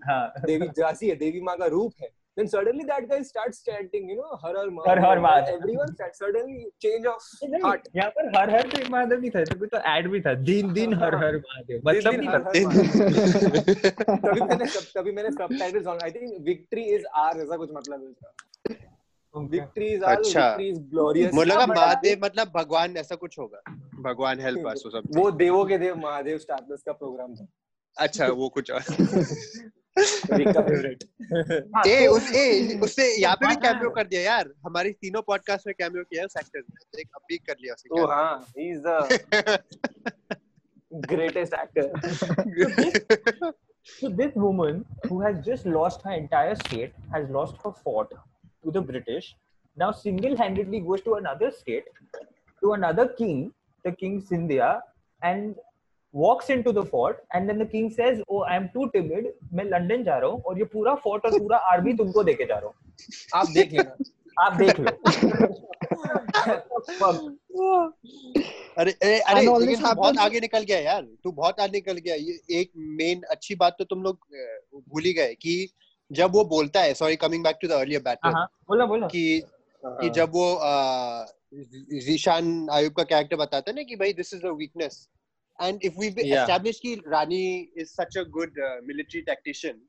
[0.09, 4.09] हाँ देवी जासी है देवी माँ का रूप है then suddenly that guy starts chanting
[4.09, 5.57] you know har har Har Har Mahadev.
[5.57, 7.21] everyone starts suddenly change of
[7.65, 7.89] heart.
[7.97, 10.95] यहाँ पर हर हर तो महादेव नहीं था तो तो ऐड भी था दिन दिन
[10.95, 12.71] हर हर महादेव मतलब नहीं था महादेव।
[14.25, 14.67] तभी मैंने
[14.97, 18.35] तभी मैंने subtitles on I think victory is our ऐसा कुछ मतलब है उसका।
[19.35, 23.63] विक्ट्री इज़ आर अच्छा। विक्ट्री इज़ ग्लोरियस मुझे लगा महादेव मतलब भगवान ऐसा कुछ होगा।
[24.01, 27.47] भगवान हेल्प अस और सब। वो देवों के देव महादेव स्टार का प्रोग्राम था।
[27.97, 28.71] अच्छा वो कुछ
[29.99, 34.53] हाँ, ए तो- उस ए उसने यहाँ पे भी हाँ, कैमियो हाँ। कर दिया यार
[34.67, 37.75] हमारी तीनों पॉडकास्ट में कैमियो किया है उस एक्टर ने एक अब भी कर लिया
[37.75, 39.59] उसने तो हाँ he is the
[40.93, 43.53] greatest actor
[43.85, 48.13] So this woman who has just lost her entire state has lost her fort
[48.65, 49.35] to the British.
[49.77, 51.89] Now single-handedly goes to another state,
[52.63, 53.53] to another king,
[53.85, 54.81] the King Sindhya,
[55.23, 55.57] and
[56.15, 57.25] walks into the fort.
[57.33, 59.27] And then the king says, "Oh, I'm too timid.
[59.53, 62.55] मैं London जा रहा हूँ और ये पूरा fort और पूरा army तुमको देके जा
[62.55, 62.75] रहा हूँ.
[63.35, 63.97] आप देख लेना
[64.47, 64.93] आप देख लो."
[68.79, 72.15] अरे अरे अरे लेकिन तू बहुत आगे निकल गया यार तू बहुत आगे निकल गया
[72.15, 74.19] ये एक मेन अच्छी बात तो तुम लोग
[74.75, 75.69] भूल ही गए कि
[76.13, 79.07] जब वो बोलता है sorry coming back to the earlier हाँ बैटल हाँ बोला बोला.
[79.07, 79.43] कि
[79.85, 80.61] कि जब वो
[82.07, 85.09] जीशान आयुब का कैरेक्टर बताता है ना कि भाई this is a weakness
[85.59, 86.41] and if we Yeah.
[86.41, 87.43] Establish कि Rani
[87.79, 89.81] is such a good military tactician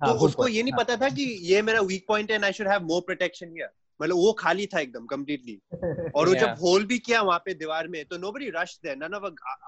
[0.00, 0.54] हाँ, तो good उसको point.
[0.56, 0.84] ये नहीं हाँ.
[0.84, 3.68] पता था कि ये मेरा वीक पॉइंट है and I should have more protection here
[4.00, 6.40] मतलब वो खाली था एकदम कंप्लीटली और वो Yeah.
[6.40, 9.24] जब होल भी किया वहाँ पे दीवार में तो nobody rush there none of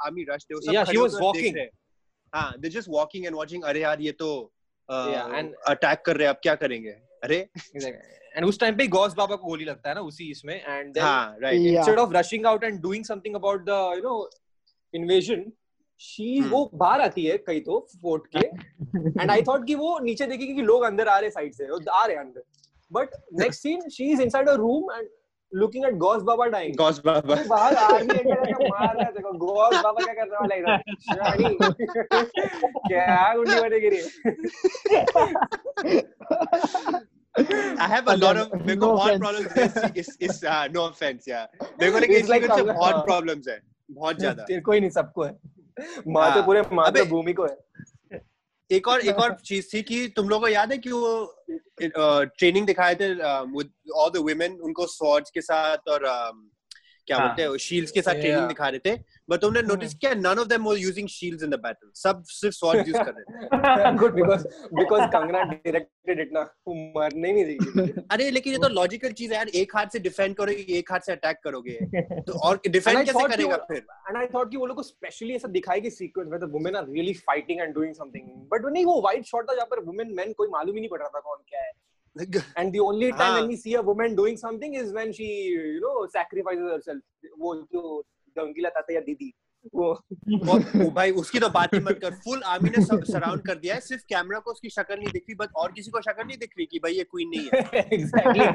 [0.06, 1.40] army rush they वो सब Yeah, खड़े she was होकर.
[1.40, 4.30] रहे हैं। They just walking and watching अरे यार ये तो
[4.88, 6.90] Yeah, and- अटैक कर रहे हैं अब क्या करेंगे
[7.24, 7.36] अरे
[8.34, 11.02] एंड उस टाइम पे गॉस बाबा को गोली लगता है ना उसी इसमें एंड देन
[11.02, 11.80] हाँ right Yeah.
[11.80, 13.36] instead of rushing out and doing something
[14.94, 15.40] invasion
[16.00, 16.50] she Hmm.
[16.50, 18.46] वो बाहर आती है कहीं तो फोर्ट के
[19.20, 21.78] एंड आई थॉट कि वो नीचे देखेगी कि लोग अंदर आ रहे साइड से वो
[21.92, 22.42] आ रहे अंदर।
[22.92, 25.08] But next scene she is inside a room and
[25.52, 30.04] looking at Ghaus Baba dying Ghaus Baba बाहर आर्मी मार रहा है देखो गॉस बाबा
[30.04, 31.72] क्या करने वाला है इधर?
[32.88, 34.02] क्या गुंडी बने गिरी
[37.84, 41.28] I have a lot of मेरे को No बहुत problems इस इस uh, no offense
[41.32, 41.44] yeah
[41.80, 43.04] मेरे को लेकिन It's इस like some- बहुत हाँ.
[43.10, 43.58] problems है।
[43.90, 45.38] बहुत ज़्यादा। तेरे को ही नहीं सबको है।
[46.08, 46.46] माँ तो हाँ.
[46.46, 47.56] पूरे माँ तो भूमि को है।
[48.72, 51.36] एक और एक और चीज़ थी कि तुम लोगों को याद है कि वो
[52.24, 56.57] ट्रेनिंग दिखाए थे विद ऑल द वुमेन उनको स्वॉर्ड्स के साथ और um,
[57.08, 58.94] क्या हाँ। बोलते हैं शील्ड्स के साथ ट्रेनिंग दिखा रहे थे
[59.30, 59.62] बट तुमने.
[59.68, 62.98] नोटिस किया none of them were using shields in the battle सब सिर्फ़ स्वॉर्ड यूज़
[62.98, 64.44] कर रहे थे। Good because
[64.80, 69.32] because Kangana directed it ना वो मरने नहीं देगी अरे लेकिन ये तो लॉजिकल चीज़
[69.32, 71.78] है यार एक हाथ से डिफेंड करोगे एक हाथ से अटैक करोगे।
[72.28, 73.82] तो और डिफेंड कैसे करेगा फिर?
[74.10, 76.80] and I thought कि वो लोग को स्पेशली ऐसा दिखाई कि सीक्वेंस में the women
[76.82, 80.16] are really fighting and doing something but नहीं वो वाइट शॉट था जहाँ पर women
[80.20, 81.70] men कोई मालूम ही नहीं पड़ रहा था कौन क्या है।
[82.56, 83.40] And the only time हाँ.
[83.40, 87.02] when we see a woman doing something is when she you know sacrifices herself
[87.38, 87.82] वो जो
[88.36, 89.34] गंगीला ताता या दीदी
[89.74, 89.86] वो
[90.52, 93.74] और वो भाई उसकी तो बात ही मत कर फुल आर्मी ने सराउंड कर दिया
[93.74, 96.36] है सिर्फ़ कैमरा को उसकी शक्ल नहीं दिख रही बट और किसी को शक्ल नहीं
[96.38, 98.46] दिख रही कि भाई ये क्वीन नहीं है exactly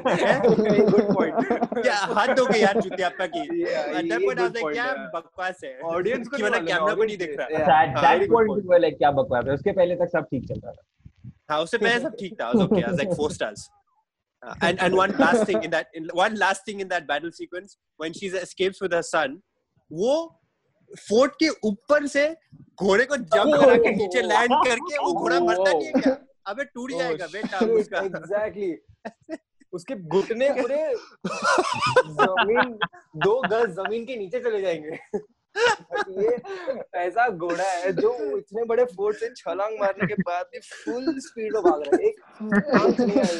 [0.91, 5.61] good point क्या हद हो गई यार चुतियापा की was like, point क्या है। बकवास
[5.63, 8.83] है Audience को मतलब कैमरा को नहीं दिख रहा हाँ, point point.
[8.85, 10.83] like क्या बकवास है उसके पहले तक सब ठीक चल रहा था
[11.49, 13.69] हाँ उससे पहले सब ठीक था okay I was like four stars
[14.43, 17.31] Uh, and and one last thing in that in, one last thing in that battle
[17.35, 19.35] sequence when she escapes with her son
[19.91, 20.15] वो
[20.91, 22.25] फोर्ट के ऊपर से
[22.83, 26.13] घोड़े को जंप करा के नीचे लैंड करके वो घोड़ा मरता नहीं है क्या
[26.47, 29.37] अबे टूट जाएगा बेटा उसका एग्जैक्टली
[29.73, 30.81] उसके घुटने पूरे
[32.19, 32.77] ज़मीन
[33.27, 35.19] दो गज ज़मीन के नीचे चले जाएँगे
[36.95, 41.53] ऐसा घोड़ा है जो इतने बड़े फोर्स से छलांग मारने के बाद भी फुल स्पीड
[41.53, 42.19] में भाग रहा है। एक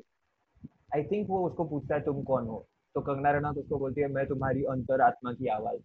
[0.96, 2.68] I think वो उसको पूछता है तुम कौन हो?
[2.96, 5.82] तो कंगना रनौत उसको बोलती है मैं तुम्हारी अंतर आत्मा की आवाज़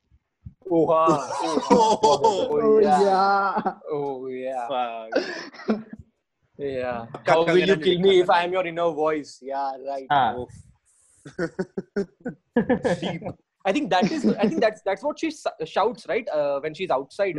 [17.01, 17.39] outside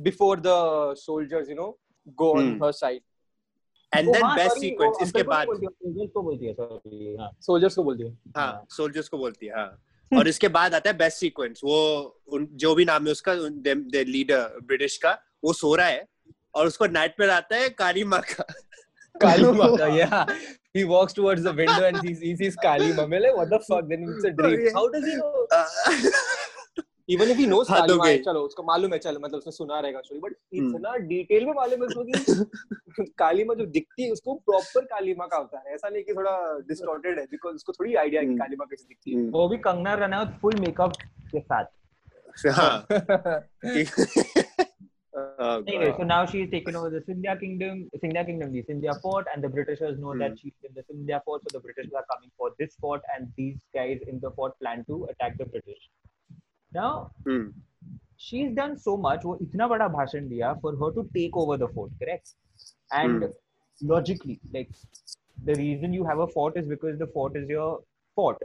[0.00, 0.44] before the
[0.96, 3.02] soldiers you know go on side
[3.94, 9.18] and then best sequence इसके बाद सोल्जर्स हाँ, को बोलती है हाँ, हाँ। सोल्जर्स को
[9.18, 9.86] बोलती है। हाँ।
[10.18, 11.76] और इसके बाद आता है बेस्ट सीक्वेंस वो
[12.28, 16.08] उन, जो भी नाम है उसका दे, लीडर ब्रिटिश का वो सो रहा है
[16.54, 18.44] और उसको नाइट पे आता है काली माँ का।
[19.20, 20.26] काली माँ का या
[20.74, 24.04] he walks towards the window and he sees, काली माँ मिले what the fuck then
[24.08, 25.46] it's a तो dream how does he know?
[27.10, 29.78] Even if he knows हाँ, तो है, चलो उसको मालूम है चल मतलब उसने सुना
[29.80, 34.02] रहेगा स्टोरी बट हम्म। इतना डिटेल में मालूम है उसको कि काली माँ जो दिखती
[34.02, 36.34] है उसको प्रॉपर काली माँ का होता है ऐसा नहीं कि थोड़ा
[36.68, 39.48] डिस्टॉर्टेड है बिकॉज़ उसको थोड़ी आइडिया है कि हम्म। काली माँ कैसे दिखती है वो
[39.48, 40.92] भी कंगना रनौत फुल मेकअप
[41.34, 41.64] के साथ
[42.48, 42.86] हाँ
[45.12, 48.92] Oh, Anyway, so now she is taken over the Sindhya kingdom, Sindhya kingdom, the Sindhya
[49.02, 50.36] fort, and the Britishers know that Hmm.
[50.36, 53.56] she's in the Sindhya fort, so the Britishers are coming for this fort, and these
[53.74, 55.82] guys in the fort plan to attack the British.
[56.74, 57.46] Now, Hmm.
[58.16, 61.68] she's done so much, वो इतना बड़ा भाषण दिया for her to take over the
[61.76, 62.34] fort, correct?
[62.92, 63.88] And Hmm.
[63.92, 64.70] logically, like
[65.44, 67.82] the reason you have a fort is because the fort is your
[68.14, 68.42] fort,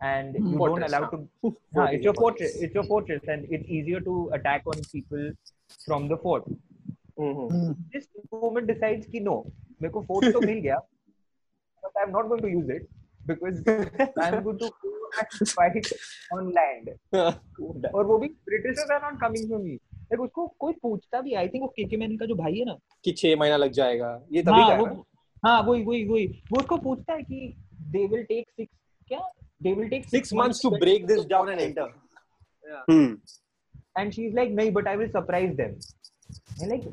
[0.00, 1.28] and you don't allow to.
[1.40, 2.54] Fort हाँ, it's your fortress.
[2.62, 5.32] It's your fortress, and it's easier to attack on people
[5.86, 6.48] from the fort.
[7.18, 7.76] Mhm.
[7.94, 9.36] This woman decides कि no,
[9.82, 10.80] मेरे को fort तो मिल गया,
[11.84, 12.88] but I'm not going to use it
[13.26, 13.62] because
[14.16, 14.72] I'm going to
[15.54, 15.88] fight
[16.36, 16.88] on land.
[17.94, 19.78] और वो भी Britishers are not coming for me.
[20.12, 22.76] Like उसको कोई पूछता भी आई थिंक वो केके मैन का जो भाई है ना
[23.04, 25.06] कि छह महीना लग जाएगा ये तभी हाँ है वो?
[25.46, 27.54] हाँ वही वही वही वो उसको पूछता है कि
[27.94, 28.68] they will take six
[29.08, 29.20] क्या
[29.64, 31.88] they will take six months to break this down and enter
[32.90, 33.08] Hmm.
[34.00, 35.72] and she's like नहीं but I will surprise them
[36.60, 36.86] मैं like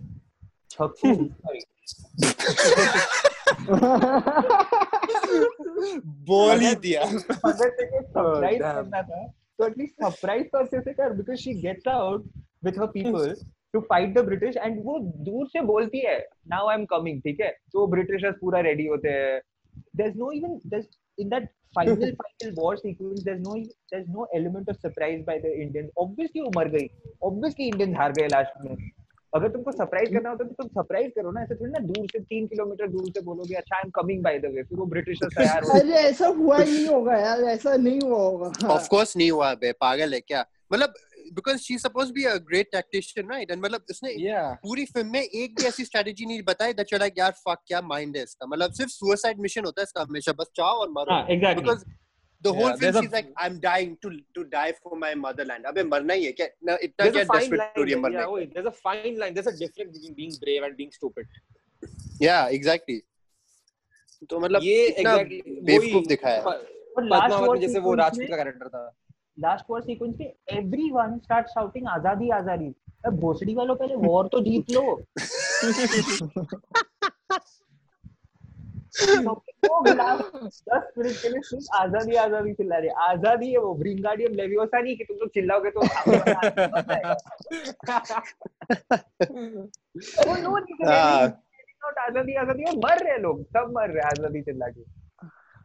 [0.72, 1.13] छक्कू
[1.43, 1.61] sorry
[6.30, 9.28] बोल ही दिया अगर तेरे सरप्राइज़ करना था
[9.59, 12.26] तो एटलीस्ट सरप्राइज़ तो अच्छे से कर because she gets out
[12.65, 13.34] with her people
[13.74, 16.17] to fight the British and वो दूर से बोलती है
[16.49, 19.41] नाउ आई एम कमिंग ठीक है तो ब्रिटिशर्स पूरा रेडी होते हैं
[19.95, 21.45] there's no even there's in that
[21.76, 23.53] final final war sequence there's no
[23.91, 26.89] there's no element of surprise by the Indians obviously वो मर गई
[27.30, 28.76] obviously Indians हार गए लास्ट में
[29.34, 32.19] अगर तुमको सरप्राइज़ करना होता तो तुम सरप्राइज़ करो ना ऐसे थोड़ी ना दूर से
[32.19, 35.63] तीन किलोमीटर दूर से बोलोगे अच्छा I am coming by the way फिर वो तैयार
[35.63, 39.30] हो अरे ऐसा हुआ ही नहीं होगा यार ऐसा नहीं हुआ होगा। ऑफ़ कोर्स नहीं
[39.32, 40.45] हुआ बे पागल है क्या?
[40.71, 40.93] मतलब
[41.34, 44.49] because she suppose be a great tactician right and मतलब उसने yeah.
[44.63, 47.82] पूरी फ़िल्म में एक भी ऐसी स्ट्रेटजी नहीं बताई दैट you're like यार फक क्या
[47.84, 48.47] माइंड है इसका?
[48.47, 51.84] मतलब सिर्फ़ सुसाइड मिशन होता है इसका हमेशा बस चाहो और मरो। हाँ exactly because
[52.44, 55.12] the whole Yeah, film there's a- she's like I'm dying to to die for my
[55.24, 57.94] motherland अबे मरना ही है क्या ना इतना There's क्या a fine desperate हो रही
[57.94, 58.00] है.
[58.04, 59.34] मरने Yeah, wait, there's a fine line.
[59.38, 61.28] There's a difference between being brave and being stupid.
[62.28, 62.98] yeah exactly
[64.30, 68.38] तो मतलब ये इतना exactly बेवकूफ़ दिखाया और लास्ट पद्मावत वॉर जैसे वो राजपूत का
[68.38, 68.82] कैरेक्टर था
[69.38, 72.74] लास्ट वॉर सीक्वेंस में everyone start shouting azadi azadi
[73.08, 74.84] अब भोसड़ी वालों पहले वॉर तो जीत लो
[79.66, 80.36] लोग last
[80.70, 84.80] दस मिनट के लिए सिर्फ़ आज़ादी आज़ादी चिल्ला रहे हैं। आज़ादी है वो ब्रिंगाडियम लेवियोसा
[84.80, 85.80] नहीं कि तुम लोग चिल्लाओगे तो
[90.28, 90.51] वो नो
[90.88, 91.28] हाँ।
[91.84, 94.82] नॉट आज़ादी आज़ादी और मर रहे हैं लोग सब मर रहे हैं आज़ादी चिल्ला के।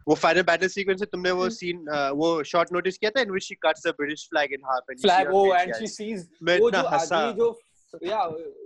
[0.06, 1.76] वो फाइनल बैटल सीक्वेंस से तुमने वो सीन
[2.16, 5.00] वो शॉट नोटिस किया था in which she cuts the British flag in half and
[5.00, 6.28] flag वो एंड शी सीज
[6.60, 7.48] वो जो आदमी जो
[8.02, 8.24] या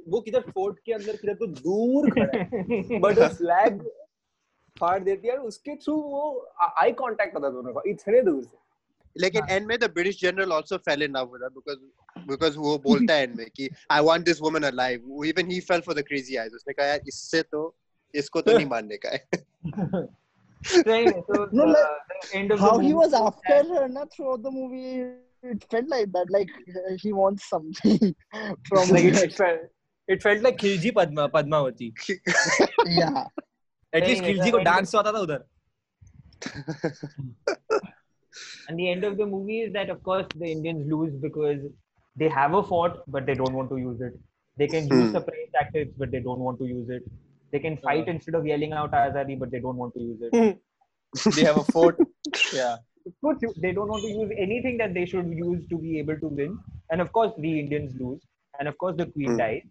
[0.08, 3.72] वो किधर फोर्ट के अंदर किधर तो दूर खड़ा है। बट फ्लैग
[4.80, 6.22] फाड़ देती है उसके थ्रू वो
[6.78, 8.56] आई कांटेक्ट होता दोनों का इतने दूर से।
[9.16, 11.78] लेकिन हाँ। एंड में the British general also fell in love with her because
[12.28, 15.80] because वो बोलता है एंड में कि I want this woman alive even he fell
[15.80, 17.62] for the crazy eyes उसने कहा यार इससे तो
[18.14, 19.22] इसको तो नहीं मानने का है।
[20.86, 21.64] नहीं तो no
[22.34, 24.94] end of how he was after ना through the movie
[25.50, 26.52] it felt like that like
[27.04, 28.12] he wants something
[28.68, 31.92] from it felt like Khilji Padma Padmavati
[33.00, 33.28] yeah.
[33.95, 35.43] At least नहीं, खिलजी को ऐसा- डांस तो आता था उधर
[38.69, 41.63] And the end of the movie is that, of course, the Indians lose because
[42.21, 44.13] they have a fort, but they don't want to use it.
[44.61, 45.11] They can use Hmm.
[45.17, 47.03] surprise tactics, but they don't want to use it.
[47.55, 48.13] They can fight Uh.
[48.15, 50.39] instead of yelling out Azadi, but they don't want to use it.
[51.37, 51.99] they have a fort
[52.59, 52.75] yeah
[53.07, 55.89] Of course, you- they don't want to use anything that they should use to be
[56.01, 56.53] able to win.
[56.89, 58.21] And of course, the Indians lose.
[58.59, 59.41] And of course, the queen Hmm.
[59.41, 59.65] dies.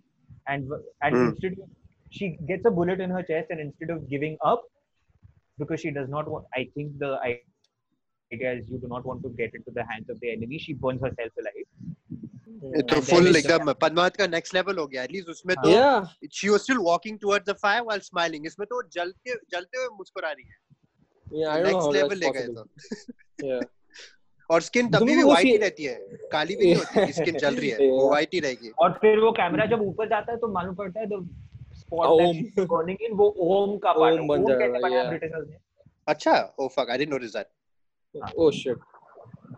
[0.54, 0.74] And
[1.06, 1.22] and Hmm.
[1.28, 1.70] instead, of,
[2.10, 4.64] she gets a bullet in her chest, and instead of giving up,
[5.58, 9.30] because she does not want, I think the idea is you do not want to
[9.40, 10.58] get into the hands of the enemy.
[10.58, 11.66] She burns herself alive.
[12.74, 15.70] ये तो And full then- एकदम पद्मावत का next level हो गया at least उसमें तो
[15.70, 19.88] yeah she was still walking towards the fire while smiling इसमें तो जलते जलते हुए
[19.98, 22.66] मुस्कुरा रही है yeah I don't know how next level that's ले गए possible
[23.40, 23.62] तो yeah
[24.50, 25.94] और स्किन तभी तुमने भी वो व्हाइट ही सी- रहती है
[26.32, 28.08] काली भी नहीं होती स्किन जल रही है वो Yeah.
[28.08, 31.06] व्हाइट ही रहेगी और फिर वो कैमरा जब ऊपर जाता है तो मालूम पड़ता है
[31.06, 31.22] the
[31.87, 35.09] spot Om. Burning in वो ओम का पार्ट ओम बन ओम जाएगा, कैसे बनाया yeah.
[35.09, 35.57] ब्रिटिशर्स ने
[36.07, 37.47] अच्छा ओ fuck I didn't notice that
[38.39, 38.85] oh shit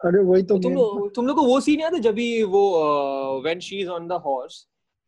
[0.06, 2.28] अरे वही तो तुम main- लोग तुम लोग को वो सीन याद है जब भी
[2.56, 2.62] वो
[3.44, 4.66] when she is on the horse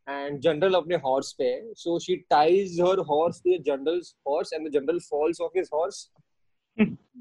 [0.08, 1.50] and general अपने हॉर्स पे
[1.84, 5.70] so she ties her horse to the general's horse and the general falls off his
[5.74, 6.08] horse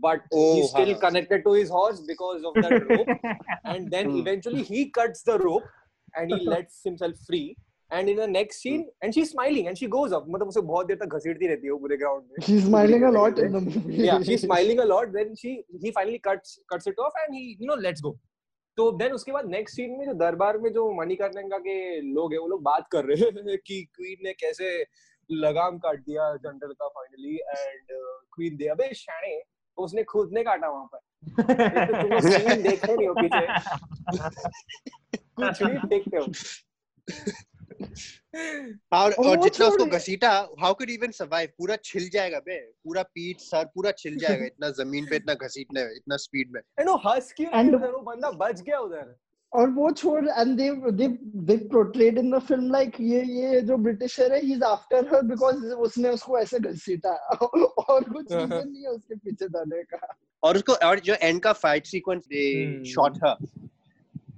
[0.03, 0.99] but Oh, he's still हाँ.
[1.01, 3.09] connected to his horse because of that rope
[3.73, 4.21] and then Hmm.
[4.21, 5.67] eventually he cuts the rope
[6.15, 7.43] and he lets himself free
[7.99, 10.27] and in the next scene and she's smiling and she goes up.
[10.35, 13.13] मतलब उसे बहुत देर तक घसीटती रहती है वो पूरे ground में। He's smiling a
[13.19, 13.97] lot in the movie.
[14.09, 15.13] yeah she's smiling a lot.
[15.19, 18.13] Then she he finally cuts cuts it off and he you know lets go.
[18.79, 21.77] तो देन उसके बाद नेक्स्ट सीन में जो दरबार में जो मणिकर्णिका के
[22.15, 24.69] लोग हैं वो लोग बात कर रहे हैं कि क्वीन ने कैसे
[25.31, 27.93] लगाम काट दिया जनरल का फाइनली एंड
[28.37, 31.01] क्वीन दे अबे शाणे तो उसने खुद ने काटा वहाँ पर।
[31.87, 33.45] तो तुम लोग सीन देख रहे नहीं हो पीछे।
[35.37, 36.25] कुछ नहीं देखते हो।
[38.93, 43.37] और और जितना उसको घसीटा हाउ कुड इवन सर्वाइव पूरा छिल जाएगा बे। पूरा पीठ
[43.39, 47.33] सर पूरा छिल जाएगा इतना ज़मीन पे इतना घसीटने इतना स्पीड में। एंड वो हंस
[47.37, 49.17] क्यों And- वो बंदा बच गया उधर।
[49.53, 50.69] और वो छोड़ they
[50.99, 51.09] they
[51.49, 55.65] they portrayed in the film like ये ये जो ब्रिटिशर है he's after her because
[55.65, 60.73] उसने उसको ऐसे घसीटा। और कुछ रीजन नहीं है उसके पीछे जाने का। और उसको
[60.73, 62.85] और जो एंड का fight sequence they.
[62.85, 63.37] Shot her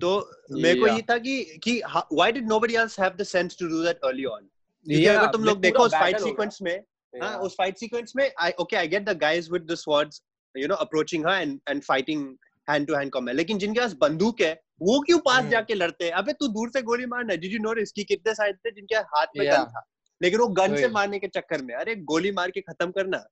[0.05, 0.11] तो
[0.53, 1.35] मेरे को ये था कि
[1.65, 4.49] कि why did nobody else have the sense to do that early on
[4.87, 6.77] क्योंकि Yeah, अगर तुम लोग देखो उस फाइट सीक्वेंस में
[7.15, 10.23] हाँ। उस फाइट सीक्वेंस में I okay I get the guys with the swords
[10.55, 12.27] you know approaching her and and fighting
[12.71, 16.13] hand to hand combat लेकिन जिनके पास बंदूक है वो क्यों पास। जाके लड़ते हैं?
[16.13, 18.71] अबे तू दूर से गोली मारना डिड यू नोटिस कि कितने साइड थे?
[18.71, 19.83] जिनके हाथ में गन था।
[20.23, 23.23] लेकिन वो गन से मारने के चक्कर में अरे गोली मार के खत्म करना।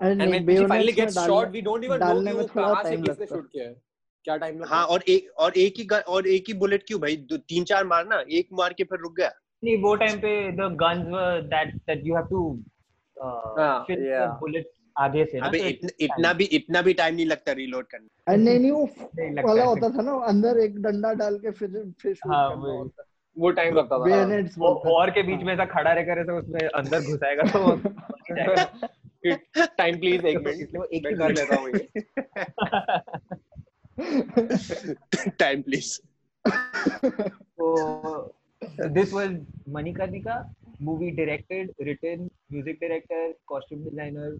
[0.00, 2.96] And नहीं when she finally gets shot, we don't even know कि वो कहाँ से
[2.96, 3.74] किसने शूट किया है।
[4.24, 7.00] क्या टाइम लगा हाँ और एक और एक ही गन और एक ही बुलेट क्यों
[7.00, 7.16] भाई?
[7.16, 9.30] दो, तीन चार मारना एक मार के फिर रुक गया।
[9.62, 12.42] नहीं वो टाइम पे the guns were that that you have to
[13.16, 14.26] हाँ, yeah.
[14.40, 17.86] बुलेट आगे से ना अबे तो इतना इतना भी इतना भी टाइम नहीं लगता रीलोड
[17.86, 18.84] करने नहीं नहीं वो
[19.46, 21.68] वाला होता था ना अंदर एक डंडा डाल के फिर
[22.02, 22.48] फिर हाँ,
[23.36, 27.00] वो टाइम लगता था। वो और के बीच में ऐसा खड़ा रहकर ऐसे उसमें अंदर
[27.02, 27.60] घुसाएगा तो
[29.66, 31.68] टाइम प्लीज़ एक मिनट इसलिए वो एक ही कर लेता हूँ।
[33.98, 35.98] टाइम प्लीज़
[37.58, 37.66] तो
[38.88, 39.30] this was
[39.68, 40.36] Manikarnika
[40.82, 44.38] movie directed written music director costume designer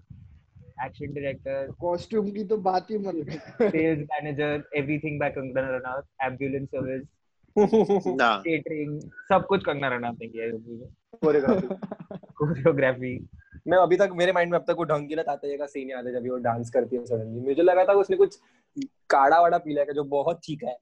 [0.85, 3.15] action director costume की तो बात ही मत
[3.63, 7.03] sales manager everything by Kangana Ranaut ambulance service
[7.57, 10.89] catering सब कुछ कंगना रनौत ने किया है मूवी में।
[12.37, 13.15] कोरियोग्राफी
[13.69, 15.91] मैं अभी तक मेरे माइंड में अब तक वो ढंग की ना आता है सीन
[15.91, 18.39] याद है जब वो डांस करती है सडनली मुझे लगा था उसने कुछ
[18.85, 20.77] काढ़ा वाड़ा पी लिया जो बहुत ठीक है।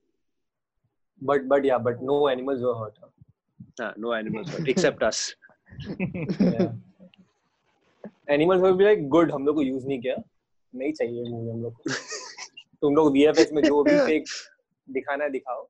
[1.25, 3.13] But but yeah but no animals were hurt
[3.81, 5.37] हाँ no animals except us
[8.31, 10.17] animals were be like good हम लोग को यूज़ नहीं किया।
[10.75, 11.83] नहीं चाहिए मूवी हम लोग को।
[12.81, 14.25] तुम लोग वीएफएक्स में जो भी फेक
[14.91, 15.69] दिखाना है दिखाओ।